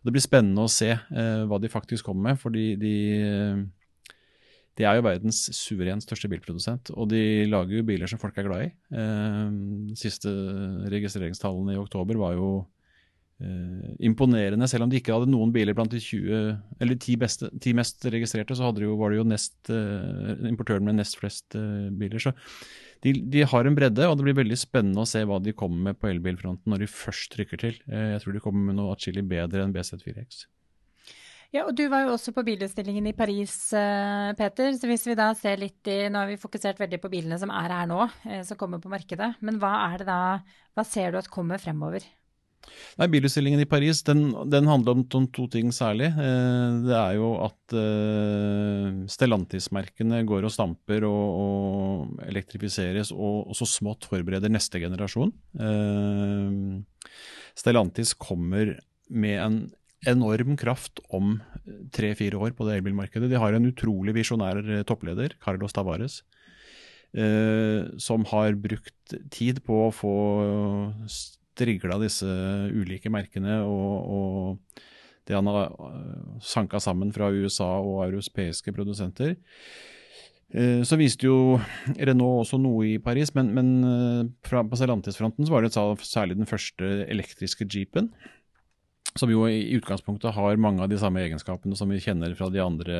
Det 0.00 0.14
blir 0.14 0.24
spennende 0.24 0.64
å 0.64 0.72
se 0.72 0.90
eh, 0.94 1.42
hva 1.48 1.60
de 1.60 1.70
faktisk 1.72 2.08
kommer 2.08 2.30
med, 2.30 2.40
fordi 2.40 2.72
de, 2.80 2.94
de 4.78 4.86
er 4.88 4.96
jo 4.96 5.04
verdens 5.04 5.42
suverent 5.56 6.04
største 6.04 6.30
bilprodusent, 6.32 6.92
og 6.96 7.10
de 7.12 7.46
lager 7.50 7.80
jo 7.80 7.86
biler 7.88 8.10
som 8.10 8.20
folk 8.22 8.38
er 8.40 8.48
glad 8.48 8.66
i. 8.66 8.70
Eh, 8.96 9.48
siste 10.00 10.32
registreringstallene 10.92 11.76
i 11.76 11.80
oktober 11.80 12.20
var 12.20 12.38
jo 12.38 12.52
eh, 13.40 13.94
imponerende. 14.06 14.68
Selv 14.70 14.86
om 14.86 14.92
de 14.92 15.00
ikke 15.00 15.14
hadde 15.16 15.30
noen 15.32 15.52
biler 15.54 15.76
blant 15.76 15.92
de 15.92 16.00
20, 16.02 16.52
eller 16.80 16.98
10, 16.98 17.16
beste, 17.20 17.50
10 17.56 17.74
mest 17.80 18.06
registrerte, 18.12 18.56
så 18.58 18.70
det 18.76 18.86
jo, 18.86 18.94
var 19.00 19.12
det 19.12 19.20
jo 19.20 19.26
nest, 19.28 19.56
eh, 19.72 20.46
importøren 20.50 20.86
med 20.86 21.00
nest 21.00 21.18
flest 21.20 21.58
eh, 21.58 21.88
biler. 21.90 22.22
Så 22.22 22.34
de, 23.04 23.14
de, 23.32 23.44
har 23.48 23.66
en 23.66 23.76
bredde, 23.76 24.06
og 24.06 24.18
det 24.18 24.28
blir 24.28 24.40
veldig 24.42 24.60
spennende 24.60 25.04
å 25.04 25.08
se 25.08 25.24
hva 25.24 25.40
de 25.42 25.56
kommer 25.56 25.90
med 25.90 26.00
på 26.00 26.10
elbilfronten 26.12 26.72
når 26.72 26.84
de 26.84 26.92
først 26.92 27.32
trykker 27.34 27.64
til. 27.64 27.82
Eh, 27.90 28.14
jeg 28.14 28.24
tror 28.24 28.36
de 28.36 28.44
kommer 28.44 28.70
med 28.70 28.80
noe 28.80 28.94
atskillig 28.94 29.26
bedre 29.28 29.64
enn 29.64 29.76
BZ4X. 29.76 30.44
Ja, 31.50 31.64
og 31.66 31.74
Du 31.74 31.82
var 31.90 32.04
jo 32.04 32.12
også 32.14 32.30
på 32.30 32.44
bilutstillingen 32.46 33.08
i 33.10 33.16
Paris, 33.16 33.72
eh, 33.74 34.32
Peter. 34.38 34.70
så 34.78 34.86
hvis 34.86 35.06
vi 35.08 35.16
da 35.18 35.32
ser 35.34 35.56
litt 35.58 35.82
i, 35.88 36.08
Nå 36.08 36.22
har 36.22 36.28
vi 36.28 36.38
fokusert 36.38 36.78
veldig 36.78 37.00
på 37.02 37.10
bilene 37.10 37.38
som 37.38 37.50
er 37.50 37.74
her 37.74 37.88
nå, 37.90 38.08
eh, 38.24 38.42
som 38.46 38.56
kommer 38.56 38.78
på 38.78 38.92
markedet. 38.92 39.34
Men 39.40 39.58
hva 39.58 39.90
er 39.90 39.98
det 39.98 40.06
da, 40.06 40.42
hva 40.76 40.84
ser 40.86 41.10
du 41.10 41.18
at 41.18 41.28
kommer 41.28 41.58
fremover? 41.58 42.06
Nei, 43.00 43.08
Bilutstillingen 43.08 43.62
i 43.62 43.68
Paris 43.68 44.02
den, 44.04 44.28
den 44.52 44.68
handler 44.68 44.98
om, 44.98 45.04
om, 45.16 45.26
to 45.32 45.46
ting 45.52 45.70
særlig. 45.74 46.10
Eh, 46.12 46.76
det 46.84 46.96
er 46.96 47.16
jo 47.16 47.32
at 47.46 47.74
eh, 47.76 49.00
Stellantis-merkene 49.10 50.22
går 50.28 50.46
og 50.46 50.54
stamper 50.54 51.06
og, 51.08 51.40
og 51.44 52.22
elektrifiseres 52.28 53.14
og, 53.16 53.48
og, 53.48 53.56
så 53.56 53.68
smått 53.68 54.08
forbereder 54.10 54.52
neste 54.52 54.82
generasjon. 54.82 55.32
Eh, 55.56 57.12
Stellantis 57.58 58.14
kommer 58.20 58.76
med 59.10 59.38
en 59.40 59.60
enorm 60.08 60.56
kraft 60.60 61.00
om 61.12 61.38
tre-fire 61.92 62.38
år 62.40 62.54
på 62.56 62.66
det 62.66 62.78
elbilmarkedet. 62.78 63.28
De 63.30 63.40
har 63.40 63.56
en 63.56 63.68
utrolig 63.68 64.14
visjonær 64.16 64.60
eh, 64.64 64.84
toppleder, 64.88 65.36
Carlos 65.42 65.76
Tavares. 65.76 66.20
Eh, 67.10 67.88
som 67.98 68.24
har 68.30 68.54
brukt 68.54 69.16
tid 69.34 69.64
på 69.66 69.86
å 69.88 69.92
få 69.94 70.16
strigla 71.60 72.00
disse 72.00 72.26
ulike 72.72 73.12
merkene 73.12 73.60
og, 73.68 74.16
og 74.16 74.88
det 75.28 75.36
han 75.36 75.46
har 75.50 75.70
øh, 75.70 76.40
sanka 76.42 76.80
sammen 76.80 77.12
fra 77.12 77.30
USA 77.30 77.68
og 77.78 78.08
europeiske 78.08 78.72
produsenter. 78.72 79.36
Øh, 80.54 80.82
så 80.84 80.96
viste 80.98 81.28
jo 81.28 81.60
Renault 81.94 82.46
også 82.46 82.58
noe 82.58 82.88
i 82.94 82.98
Paris, 82.98 83.34
men, 83.36 83.52
men 83.54 83.70
øh, 83.84 84.24
fra, 84.46 84.64
på 84.66 84.78
Stellantis-fronten 84.78 85.46
var 85.50 85.62
det 85.62 85.74
særlig 85.74 86.36
den 86.36 86.50
første 86.50 87.06
elektriske 87.08 87.68
jeepen. 87.68 88.10
Som 89.18 89.30
jo 89.32 89.42
i 89.50 89.74
utgangspunktet 89.74 90.36
har 90.36 90.60
mange 90.62 90.84
av 90.84 90.90
de 90.90 90.98
samme 90.98 91.18
egenskapene 91.18 91.74
som 91.74 91.90
vi 91.90 91.98
kjenner 91.98 92.34
fra 92.38 92.46
de 92.50 92.60
andre 92.62 92.98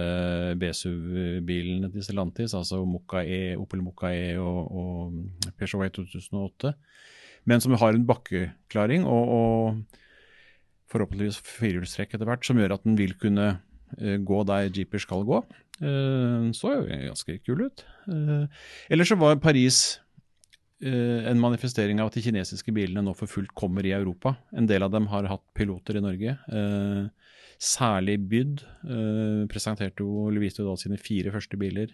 BSUV-bilene 0.59 1.91
til 1.93 2.03
Stellantis, 2.03 2.55
altså 2.59 2.81
Mokka 2.83 3.23
E, 3.23 3.55
Opel 3.55 3.83
Mokka 3.85 4.11
E 4.11 4.33
og, 4.43 4.73
og 4.75 5.53
Peugeot 5.55 5.87
E 5.87 5.93
2008 6.01 6.75
men 7.49 7.63
som 7.63 7.75
har 7.81 7.97
en 7.97 8.07
bakkeklaring 8.09 9.07
og, 9.09 9.33
og 9.37 10.01
forhåpentligvis 10.91 11.41
firehjulstrekk 11.47 12.15
etter 12.17 12.29
hvert, 12.29 12.45
som 12.47 12.61
gjør 12.61 12.77
at 12.77 12.87
den 12.87 12.99
vil 12.99 13.15
kunne 13.21 13.49
uh, 13.57 14.17
gå 14.27 14.43
der 14.49 14.69
jeeper 14.69 15.03
skal 15.03 15.27
gå. 15.29 15.43
Uh, 15.81 16.51
så 16.57 16.77
jo 16.77 16.87
ganske 16.91 17.39
kul 17.47 17.67
ut. 17.69 17.85
Uh, 18.11 18.47
ellers 18.91 19.13
så 19.13 19.19
var 19.21 19.41
Paris 19.43 20.01
en 20.81 21.37
manifestering 21.37 21.99
av 22.01 22.09
at 22.09 22.15
de 22.17 22.23
kinesiske 22.25 22.73
bilene 22.73 23.03
nå 23.05 23.13
for 23.13 23.29
fullt 23.29 23.51
kommer 23.53 23.85
i 23.85 23.91
Europa. 23.93 24.31
En 24.57 24.65
del 24.65 24.81
av 24.81 24.89
dem 24.95 25.11
har 25.13 25.27
hatt 25.29 25.43
piloter 25.53 25.99
i 25.99 26.01
Norge. 26.01 26.33
Særlig 27.61 28.15
Byd 28.31 28.63
presenterte 29.53 30.01
jo 30.01 30.31
viste 30.41 30.63
jo 30.63 30.71
da 30.71 30.79
sine 30.81 30.97
fire 30.97 31.35
første 31.35 31.61
biler 31.61 31.93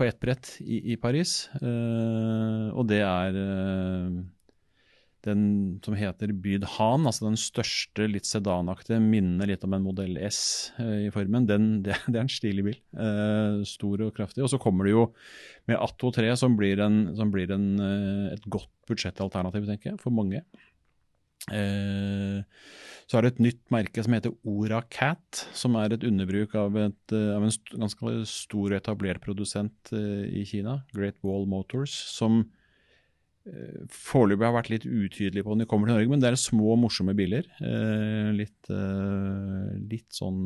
på 0.00 0.08
ett 0.08 0.20
brett 0.20 0.54
i, 0.64 0.94
i 0.94 0.96
Paris. 0.96 1.50
og 1.60 2.86
det 2.88 3.02
er 3.04 3.36
den 5.26 5.42
som 5.84 5.94
heter 5.98 6.32
Byd 6.32 6.64
Han, 6.78 7.04
altså 7.08 7.26
den 7.26 7.36
største, 7.40 8.06
litt 8.08 8.28
sedanaktige, 8.28 9.00
minner 9.04 9.50
litt 9.50 9.64
om 9.66 9.74
en 9.76 9.84
modell 9.84 10.16
S 10.24 10.40
uh, 10.78 11.04
i 11.04 11.10
formen. 11.12 11.48
Den, 11.48 11.68
det, 11.84 11.98
det, 12.06 12.16
er 12.16 12.24
en 12.24 12.32
stilig 12.32 12.66
bil. 12.70 12.78
Stor 13.68 14.06
og 14.06 14.14
kraftig. 14.16 14.44
Og 14.46 14.52
så 14.52 14.60
kommer 14.62 14.88
det 14.88 14.96
jo 14.96 15.06
med 15.68 15.76
Atto 15.76 16.12
3, 16.16 16.32
som 16.40 16.56
blir, 16.56 16.80
en, 16.80 17.02
som 17.18 17.32
blir 17.32 17.52
en, 17.54 17.68
et 18.32 18.48
godt 18.48 18.70
budsjettalternativ, 18.88 19.68
tenker 19.68 19.92
jeg, 19.92 20.00
for 20.02 20.14
mange. 20.14 20.42
Eh, 21.48 22.42
så 23.08 23.18
er 23.18 23.24
det 23.24 23.32
et 23.32 23.42
nytt 23.48 23.62
merke 23.72 24.04
som 24.04 24.14
heter 24.14 24.34
Ora 24.46 24.82
Cat, 24.92 25.42
som 25.56 25.78
er 25.80 25.94
et 25.94 26.04
underbruk 26.06 26.54
av, 26.58 26.76
et, 26.78 27.14
eh, 27.16 27.32
av 27.34 27.46
en 27.46 27.56
ganske 27.80 28.14
stor 28.28 28.70
og 28.70 28.78
etablert 28.78 29.22
produsent 29.24 29.92
eh, 29.96 30.28
i 30.28 30.44
Kina, 30.46 30.82
Great 30.94 31.18
Wall 31.26 31.48
Motors, 31.50 31.94
som 32.12 32.44
foreløpig 33.90 34.44
har 34.44 34.52
vært 34.52 34.68
litt 34.68 34.84
utydelig 34.84 35.42
på 35.42 35.54
om 35.54 35.58
de 35.58 35.66
kommer 35.66 35.88
til 35.88 35.96
Norge, 35.96 36.10
men 36.12 36.20
det 36.22 36.28
er 36.28 36.36
små, 36.38 36.74
morsomme 36.78 37.14
biler. 37.16 37.46
Litt, 38.36 38.68
litt 39.90 40.12
sånn 40.12 40.42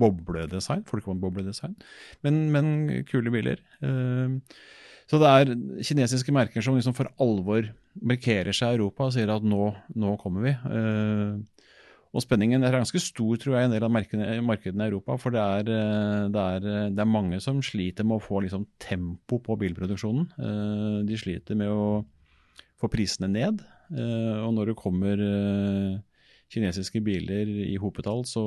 bobledesign. 0.00 0.82
Folkevogn-bobledesign. 0.88 1.76
Men, 2.24 2.40
men 2.56 2.72
kule 3.12 3.30
biler. 3.36 3.60
Så 5.10 5.20
det 5.20 5.30
er 5.30 5.50
kinesiske 5.84 6.32
merker 6.32 6.64
som 6.64 6.78
liksom 6.78 6.94
for 6.96 7.10
alvor 7.20 7.66
markerer 8.00 8.56
seg 8.56 8.72
i 8.72 8.78
Europa 8.78 9.08
og 9.08 9.12
sier 9.16 9.30
at 9.34 9.44
nå, 9.44 9.68
nå 10.00 10.14
kommer 10.22 10.46
vi. 10.46 10.54
Og 12.14 12.22
spenningen 12.22 12.62
er 12.62 12.76
ganske 12.76 13.00
stor 13.02 13.38
tror 13.42 13.56
jeg, 13.56 13.64
i 13.64 13.66
en 13.66 13.72
del 13.74 13.84
av 13.84 13.90
markedene, 13.90 14.84
i 14.86 14.86
Europa. 14.86 15.16
For 15.18 15.34
det 15.34 15.42
er, 15.42 15.70
eh, 15.74 16.26
det, 16.30 16.42
er, 16.42 16.66
eh, 16.70 16.90
det 16.94 17.02
er, 17.02 17.10
mange 17.10 17.40
som 17.42 17.58
sliter 17.62 18.06
med 18.06 18.20
å 18.20 18.22
få 18.22 18.44
liksom, 18.44 18.68
tempo 18.78 19.40
på 19.42 19.56
bilproduksjonen. 19.58 20.28
Eh, 20.38 20.98
de 21.08 21.18
sliter 21.18 21.58
med 21.58 21.74
å 21.74 22.04
få 22.78 22.90
prisene 22.92 23.30
ned. 23.32 23.64
Og 23.94 24.50
når 24.56 24.70
det 24.70 24.80
kommer 24.80 25.20
kinesiske 26.50 27.02
biler 27.04 27.50
i 27.66 27.74
hopetall, 27.78 28.22
så, 28.26 28.42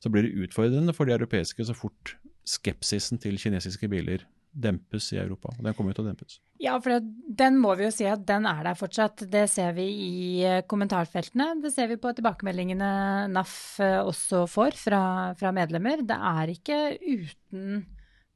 så 0.00 0.10
blir 0.10 0.24
det 0.24 0.46
utfordrende 0.46 0.94
for 0.96 1.06
de 1.06 1.14
europeiske 1.18 1.66
så 1.68 1.76
fort 1.76 2.14
skepsisen 2.48 3.20
til 3.20 3.36
kinesiske 3.38 3.90
biler 3.92 4.24
dempes 4.58 5.12
i 5.14 5.18
Europa. 5.20 5.52
og 5.54 5.64
Den 5.64 5.76
kommer 5.76 5.96
til 5.96 6.04
å 6.04 6.08
dempes. 6.10 6.38
Ja, 6.58 6.74
for 6.82 6.98
den 7.40 7.58
må 7.62 7.74
vi 7.78 7.86
jo 7.86 7.92
si 7.94 8.06
at 8.10 8.24
den 8.26 8.46
er 8.50 8.64
der 8.66 8.78
fortsatt. 8.78 9.22
Det 9.30 9.44
ser 9.50 9.76
vi 9.76 9.86
i 9.88 10.16
eh, 10.46 10.64
kommentarfeltene. 10.68 11.52
Det 11.62 11.70
ser 11.74 11.90
vi 11.92 12.00
på 12.02 12.12
tilbakemeldingene 12.16 12.90
NAF 13.30 13.54
eh, 13.84 14.00
også 14.02 14.44
får 14.50 14.78
fra, 14.80 15.02
fra 15.38 15.52
medlemmer. 15.54 16.02
Det 16.06 16.18
er 16.32 16.54
ikke 16.56 16.80
uten 16.98 17.84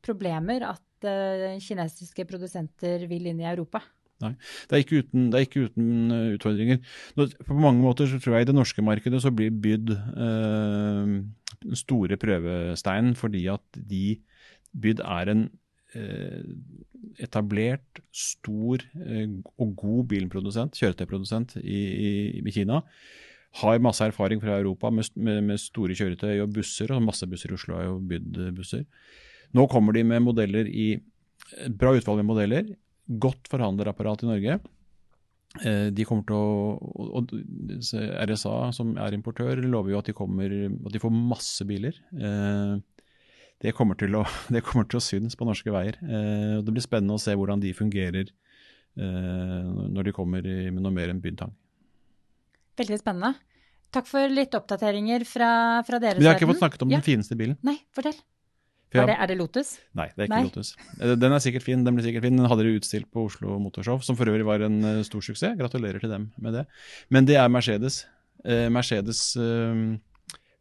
problemer 0.02 0.64
at 0.66 1.06
uh, 1.06 1.58
kinesiske 1.62 2.24
produsenter 2.26 3.04
vil 3.10 3.28
inn 3.30 3.38
i 3.38 3.46
Europa. 3.46 3.78
Nei, 4.22 4.32
det 4.66 4.74
er 4.74 4.82
ikke 4.82 5.02
uten, 5.02 5.28
er 5.30 5.44
ikke 5.46 5.62
uten 5.68 6.14
utfordringer. 6.34 6.80
På 7.14 7.54
mange 7.54 7.82
måter 7.84 8.10
så 8.10 8.18
tror 8.22 8.36
jeg 8.36 8.46
i 8.46 8.50
det 8.50 8.56
norske 8.56 8.82
markedet 8.82 9.22
så 9.22 9.30
blir 9.34 9.54
bydd 9.62 9.94
uh, 9.94 11.14
store 11.78 12.18
prøvesteinen 12.18 13.14
fordi 13.18 13.46
at 13.54 13.78
de 13.78 14.18
Byd 14.72 15.02
er 15.04 15.28
en 15.28 15.42
Eh, 15.44 15.61
etablert, 17.20 18.00
stor 18.14 18.82
eh, 18.96 19.28
og 19.60 19.74
god 19.78 20.08
bilprodusent, 20.12 20.78
kjøretøyprodusent 20.78 21.56
i, 21.60 21.80
i, 21.82 22.12
i 22.40 22.54
Kina. 22.54 22.80
Har 23.60 23.82
masse 23.84 24.04
erfaring 24.04 24.40
fra 24.40 24.56
Europa 24.58 24.90
med, 24.90 25.10
med, 25.16 25.42
med, 25.50 25.60
store 25.60 25.96
kjøretøy 25.98 26.40
og 26.40 26.52
busser, 26.56 26.92
og 26.94 27.04
masse 27.04 27.28
busser 27.28 27.52
i 27.52 27.58
Oslo 27.58 27.76
har 27.76 27.88
jo 27.90 27.98
bydd 28.12 28.44
busser. 28.56 28.86
Nå 29.52 29.66
kommer 29.68 29.96
de 29.96 30.04
med 30.08 30.24
modeller 30.24 30.68
i 30.68 30.94
bra 31.76 31.92
utvalg 31.96 32.22
med 32.22 32.30
modeller. 32.30 32.70
Godt 33.20 33.50
forhandlerapparat 33.52 34.24
i 34.24 34.30
Norge. 34.30 34.56
Eh, 35.60 35.90
de 35.92 36.06
kommer 36.08 36.24
til 36.24 36.38
å, 36.38 37.12
og 37.20 37.34
RSA, 38.24 38.54
som 38.72 38.94
er 38.96 39.12
importør, 39.12 39.60
lover 39.60 39.92
jo 39.92 40.00
at 40.00 40.08
de, 40.08 40.16
kommer, 40.16 40.48
at 40.48 40.94
de 40.94 41.02
får 41.02 41.12
masse 41.12 41.66
biler 41.68 41.98
det 43.62 43.74
kommer 43.76 43.98
til 43.98 44.18
å, 44.18 44.24
det 44.54 44.64
kommer 44.66 44.88
til 44.90 45.00
å 45.00 45.04
synes 45.04 45.38
på 45.38 45.48
norske 45.48 45.72
veier. 45.74 45.98
Eh, 46.02 46.58
det 46.64 46.74
blir 46.74 46.84
spennende 46.84 47.18
å 47.18 47.22
se 47.22 47.36
hvordan 47.38 47.62
de 47.62 47.72
fungerer 47.76 48.26
eh, 48.28 49.70
når 49.92 50.10
de 50.10 50.16
kommer 50.16 50.46
i, 50.46 50.66
med 50.70 50.82
noe 50.82 50.94
mer 50.94 51.12
enn 51.12 51.22
byntang. 51.22 51.54
Veldig 52.80 53.00
spennende. 53.00 53.36
Takk 53.92 54.06
for 54.08 54.32
litt 54.32 54.54
oppdateringer 54.56 55.26
fra, 55.28 55.48
fra 55.84 55.98
deres 56.00 56.16
verden. 56.16 56.24
Vi 56.24 56.30
har 56.30 56.38
ikke 56.38 56.48
fått 56.54 56.62
snakket 56.62 56.84
om 56.86 56.92
ja. 56.92 57.00
den 57.00 57.06
fineste 57.06 57.36
bilen. 57.36 57.58
Nei, 57.66 57.76
fortell. 57.92 58.16
Er 58.92 59.08
det, 59.08 59.16
er 59.16 59.30
det, 59.30 59.36
Lotus? 59.40 59.72
Nei, 59.96 60.08
det 60.12 60.24
er 60.24 60.28
ikke 60.28 60.36
Nei. 60.36 60.46
Lotus. 60.48 60.72
Eh, 60.98 61.14
den 61.16 61.32
er 61.32 61.42
sikkert 61.44 61.64
fin. 61.64 61.84
Den 61.86 61.96
blir 61.96 62.04
sikkert 62.04 62.26
fin. 62.26 62.36
Den 62.36 62.48
hadde 62.50 62.66
de 62.66 62.74
utstilt 62.76 63.08
på 63.12 63.26
Oslo 63.28 63.56
Motorshow, 63.62 64.02
som 64.04 64.18
for 64.18 64.28
øvrig 64.28 64.44
var 64.44 64.64
en 64.66 64.80
uh, 64.84 65.00
stor 65.06 65.24
suksess. 65.24 65.56
Gratulerer 65.60 66.02
til 66.02 66.12
dem 66.12 66.28
med 66.44 66.58
det. 66.58 66.66
Men 67.12 67.28
det 67.28 67.38
er 67.40 67.48
Mercedes. 67.52 68.02
Eh, 68.44 68.66
Mercedes 68.72 69.24
uh, 69.40 69.96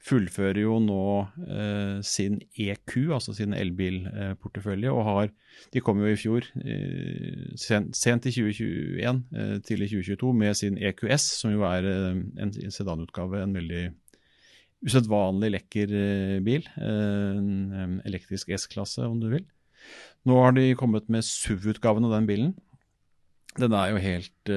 fullfører 0.01 0.63
jo 0.63 0.77
nå 0.81 1.01
eh, 1.45 1.99
sin 2.05 2.39
EQ, 2.57 2.95
altså 3.17 3.35
sin 3.37 3.53
elbilportefølje, 3.53 4.91
og 4.91 5.03
har 5.05 5.31
De 5.73 5.81
kom 5.83 5.99
jo 6.01 6.09
i 6.09 6.17
fjor, 6.17 6.47
eh, 6.63 7.51
sent, 7.59 7.93
sent, 7.97 8.25
i 8.25 8.33
2021, 8.33 9.19
eh, 9.35 9.57
tidlig 9.67 9.91
2022, 9.91 10.31
med 10.41 10.57
sin 10.57 10.79
EQS, 10.79 11.27
som 11.41 11.53
jo 11.53 11.65
er 11.67 11.85
eh, 11.85 12.21
en 12.41 12.53
sedanutgave, 12.73 13.43
en 13.43 13.53
veldig 13.53 13.83
usedvanlig 14.87 15.51
lekker 15.57 15.93
eh, 15.93 16.39
bil. 16.45 16.65
Eh, 16.81 17.37
en 17.37 17.99
elektrisk 18.09 18.49
S-klasse, 18.57 19.05
om 19.05 19.19
du 19.21 19.29
vil. 19.35 19.45
Nå 20.25 20.39
har 20.41 20.57
de 20.57 20.71
kommet 20.79 21.09
med 21.13 21.25
SUV-utgaven 21.27 22.09
av 22.09 22.17
den 22.17 22.29
bilen. 22.29 22.55
Den 23.59 23.75
er 23.75 23.91
jo 23.91 23.99
helt 23.99 24.49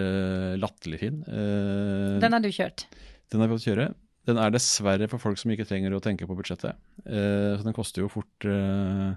latterlig 0.63 1.01
fin. 1.01 1.17
den 1.27 2.37
har 2.37 2.43
du 2.45 2.47
kjørt? 2.55 2.85
Den 3.33 3.43
har 3.43 3.49
vi 3.51 3.57
fått 3.57 3.67
kjøre. 3.67 3.89
Den 4.25 4.41
er 4.41 4.53
dessverre 4.55 5.09
for 5.13 5.21
folk 5.21 5.41
som 5.41 5.53
ikke 5.53 5.67
trenger 5.69 5.95
å 5.97 6.03
tenke 6.05 6.29
på 6.29 6.37
budsjettet. 6.39 6.79
Eh, 7.05 7.53
så 7.59 7.67
den 7.67 7.77
koster 7.77 8.05
jo 8.05 8.13
fort 8.13 8.49
eh, 8.49 9.13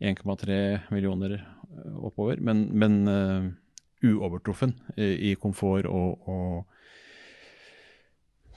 1,3 0.00 0.90
millioner 0.92 1.38
eh, 1.38 1.96
oppover, 1.96 2.40
men, 2.44 2.66
men 2.76 3.00
eh, 3.08 3.48
uovertruffen 4.10 4.74
i, 4.96 5.30
i 5.30 5.34
komfort 5.40 5.88
og, 5.88 6.28
og, 6.28 6.76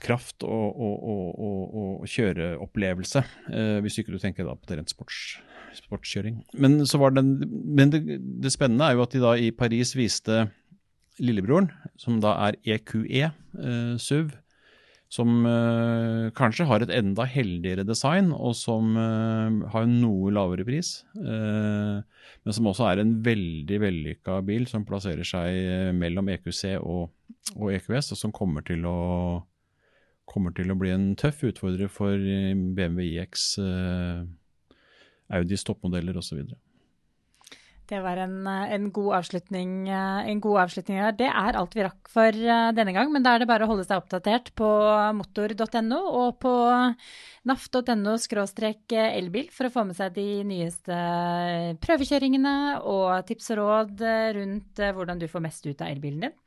kraft 0.04 0.44
og, 0.44 0.80
og, 0.84 1.76
og 1.80 2.08
kjøreopplevelse. 2.12 3.24
Uh, 3.48 3.78
hvis 3.86 4.02
ikke 4.02 4.12
du 4.12 4.20
tenker 4.20 4.44
da 4.44 4.56
på 4.58 4.68
det 4.68 4.82
rent 4.82 4.92
sports, 4.92 5.38
sportskjøring. 5.78 6.42
Men, 6.60 6.82
den, 7.16 7.32
men 7.48 7.94
det, 7.94 8.04
det, 8.44 8.52
spennende 8.52 8.89
er 8.89 8.98
jo 8.98 9.06
at 9.06 9.16
de 9.16 9.24
da 9.24 9.32
i 9.39 9.54
Paris 9.56 9.96
viste 9.96 10.48
lillebroren, 11.24 11.70
som 11.96 12.20
da 12.20 12.34
er 12.48 12.60
EQE 12.76 13.24
eh, 13.24 13.96
SUV 14.02 14.34
som 15.13 15.43
uh, 15.45 16.32
kanskje 16.34 16.65
har 16.65 16.82
et 16.82 16.91
enda 16.95 17.26
heldigere 17.30 17.86
design, 17.86 18.32
og 18.34 18.56
som 18.58 18.95
uh, 18.97 19.69
har 19.73 19.86
noe 19.89 20.32
lavere 20.34 20.65
pris. 20.65 20.95
Uh, 21.13 22.02
men 22.43 22.56
som 22.56 22.69
også 22.71 22.88
er 22.89 23.04
en 23.04 23.13
veldig 23.26 23.80
vellykka 23.84 24.39
bil 24.47 24.65
som 24.69 24.86
plasserer 24.88 25.28
seg 25.28 25.93
mellom 25.99 26.32
EQC 26.34 26.63
og, 26.80 27.12
og, 27.56 27.67
EQS, 27.76 28.13
og 28.15 28.21
som 28.23 28.34
kommer 28.36 28.65
til 28.65 28.88
å, 28.89 28.97
kommer 30.30 30.56
til 30.58 30.73
å 30.73 30.80
bli 30.80 30.95
en 30.95 31.12
tøff 31.19 31.43
utfordrer 31.52 31.91
for 31.91 32.17
BMW 32.17 33.13
IX, 33.13 33.47
Audis 35.34 35.63
toppmodeller 35.65 36.17
osv. 36.19 36.41
Det 37.89 38.00
var 38.00 38.17
en, 38.17 38.48
eh, 38.48 38.74
en, 38.74 38.86
god 38.96 39.15
avslutning, 39.17 39.89
eh, 39.89 40.30
en 40.32 40.39
god 40.39 40.62
avslutning 40.62 41.02
her. 41.02 41.12
Det 41.19 41.28
er 41.28 41.58
alt 41.60 41.76
vi 41.76 41.84
rakk 41.84 42.08
for 42.10 42.32
eh, 42.32 42.72
denne 42.72 42.93
gang, 42.96 43.12
men 43.12 43.26
da 43.26 43.34
er 43.36 43.43
det 43.43 43.50
bare 43.50 43.67
å 43.67 43.72
holde 43.74 43.84
seg 43.84 44.00
oppdatert 44.00 44.54
på 44.56 44.69
motor.no 45.17 46.00
og 46.22 46.39
på 46.39 46.54
naf.no 47.43 48.15
elbil 49.04 49.50
for 49.52 49.67
å 49.67 49.74
få 49.74 49.84
med 49.89 50.00
seg 50.00 50.15
de 50.15 50.28
nyeste 50.48 51.00
prøvekjøringene 51.84 52.56
og 52.88 53.28
tips 53.28 53.52
og 53.52 53.60
råd 53.60 54.06
rundt 54.39 54.80
hvordan 54.80 55.19
du 55.19 55.28
får 55.28 55.43
mest 55.43 55.67
ut 55.67 55.82
av 55.82 55.91
elbilen 55.91 56.30
din. 56.30 56.38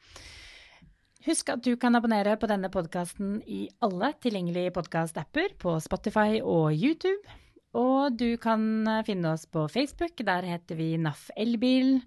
Husk 1.26 1.50
at 1.50 1.64
du 1.66 1.74
kan 1.76 1.94
abonnere 1.98 2.36
på 2.38 2.48
denne 2.48 2.70
podkasten 2.72 3.42
i 3.50 3.66
alle 3.82 4.14
tilgjengelige 4.22 4.72
podkast-apper 4.72 5.58
på 5.58 5.74
Spotify 5.84 6.40
og 6.40 6.72
YouTube. 6.72 7.18
Og 7.76 8.16
du 8.16 8.36
kan 8.40 8.62
eh, 8.88 9.04
finne 9.06 9.34
oss 9.34 9.46
på 9.50 9.66
Facebook. 9.72 10.20
Der 10.24 10.46
heter 10.48 10.78
vi 10.78 10.94
NAF 11.00 11.28
Elbil. 11.36 11.98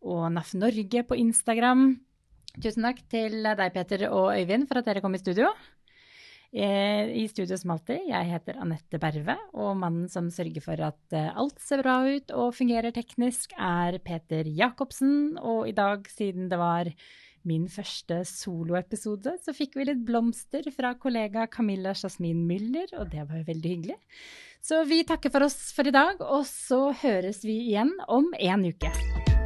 Og 0.00 0.28
NAF 0.32 0.54
Norge 0.56 1.04
på 1.04 1.18
Instagram. 1.18 1.90
Tusen 2.58 2.86
takk 2.86 3.02
til 3.12 3.42
deg, 3.44 3.68
Peter 3.74 4.08
og 4.08 4.32
Øyvind, 4.34 4.66
for 4.66 4.80
at 4.80 4.88
dere 4.88 5.02
kom 5.04 5.14
i 5.14 5.20
studio. 5.20 5.50
Eh, 6.48 7.10
I 7.20 7.26
studio 7.28 7.58
som 7.60 7.74
alltid, 7.74 8.06
jeg 8.08 8.30
heter 8.30 8.56
Anette 8.62 8.98
Berve, 9.02 9.34
og 9.52 9.74
mannen 9.76 10.06
som 10.08 10.30
sørger 10.32 10.64
for 10.64 10.80
at 10.80 11.16
eh, 11.16 11.28
alt 11.36 11.60
ser 11.60 11.82
bra 11.84 11.98
ut 12.08 12.32
og 12.32 12.54
fungerer 12.56 12.94
teknisk, 12.96 13.52
er 13.52 13.98
Peter 14.00 14.48
Jacobsen. 14.48 15.36
Og 15.36 15.68
i 15.68 15.76
dag, 15.76 16.08
siden 16.08 16.48
det 16.48 16.58
var 16.58 16.88
min 17.46 17.68
første 17.70 18.22
soloepisode, 18.26 19.36
så 19.44 19.54
fikk 19.56 19.78
vi 19.78 19.88
litt 19.90 20.02
blomster 20.08 20.66
fra 20.74 20.94
kollega 20.98 21.46
Camilla 21.52 21.94
Jasmin 21.94 22.44
Müller, 22.48 22.90
og 22.98 23.12
det 23.14 23.24
var 23.28 23.40
jo 23.40 23.48
veldig 23.52 23.74
hyggelig. 23.76 23.98
Så 24.64 24.82
vi 24.90 25.04
takker 25.06 25.32
for 25.32 25.46
oss 25.46 25.70
for 25.76 25.86
i 25.86 25.94
dag, 25.94 26.20
og 26.20 26.46
så 26.48 26.88
høres 27.04 27.44
vi 27.46 27.60
igjen 27.70 27.94
om 28.10 28.32
en 28.34 28.68
uke. 28.68 29.37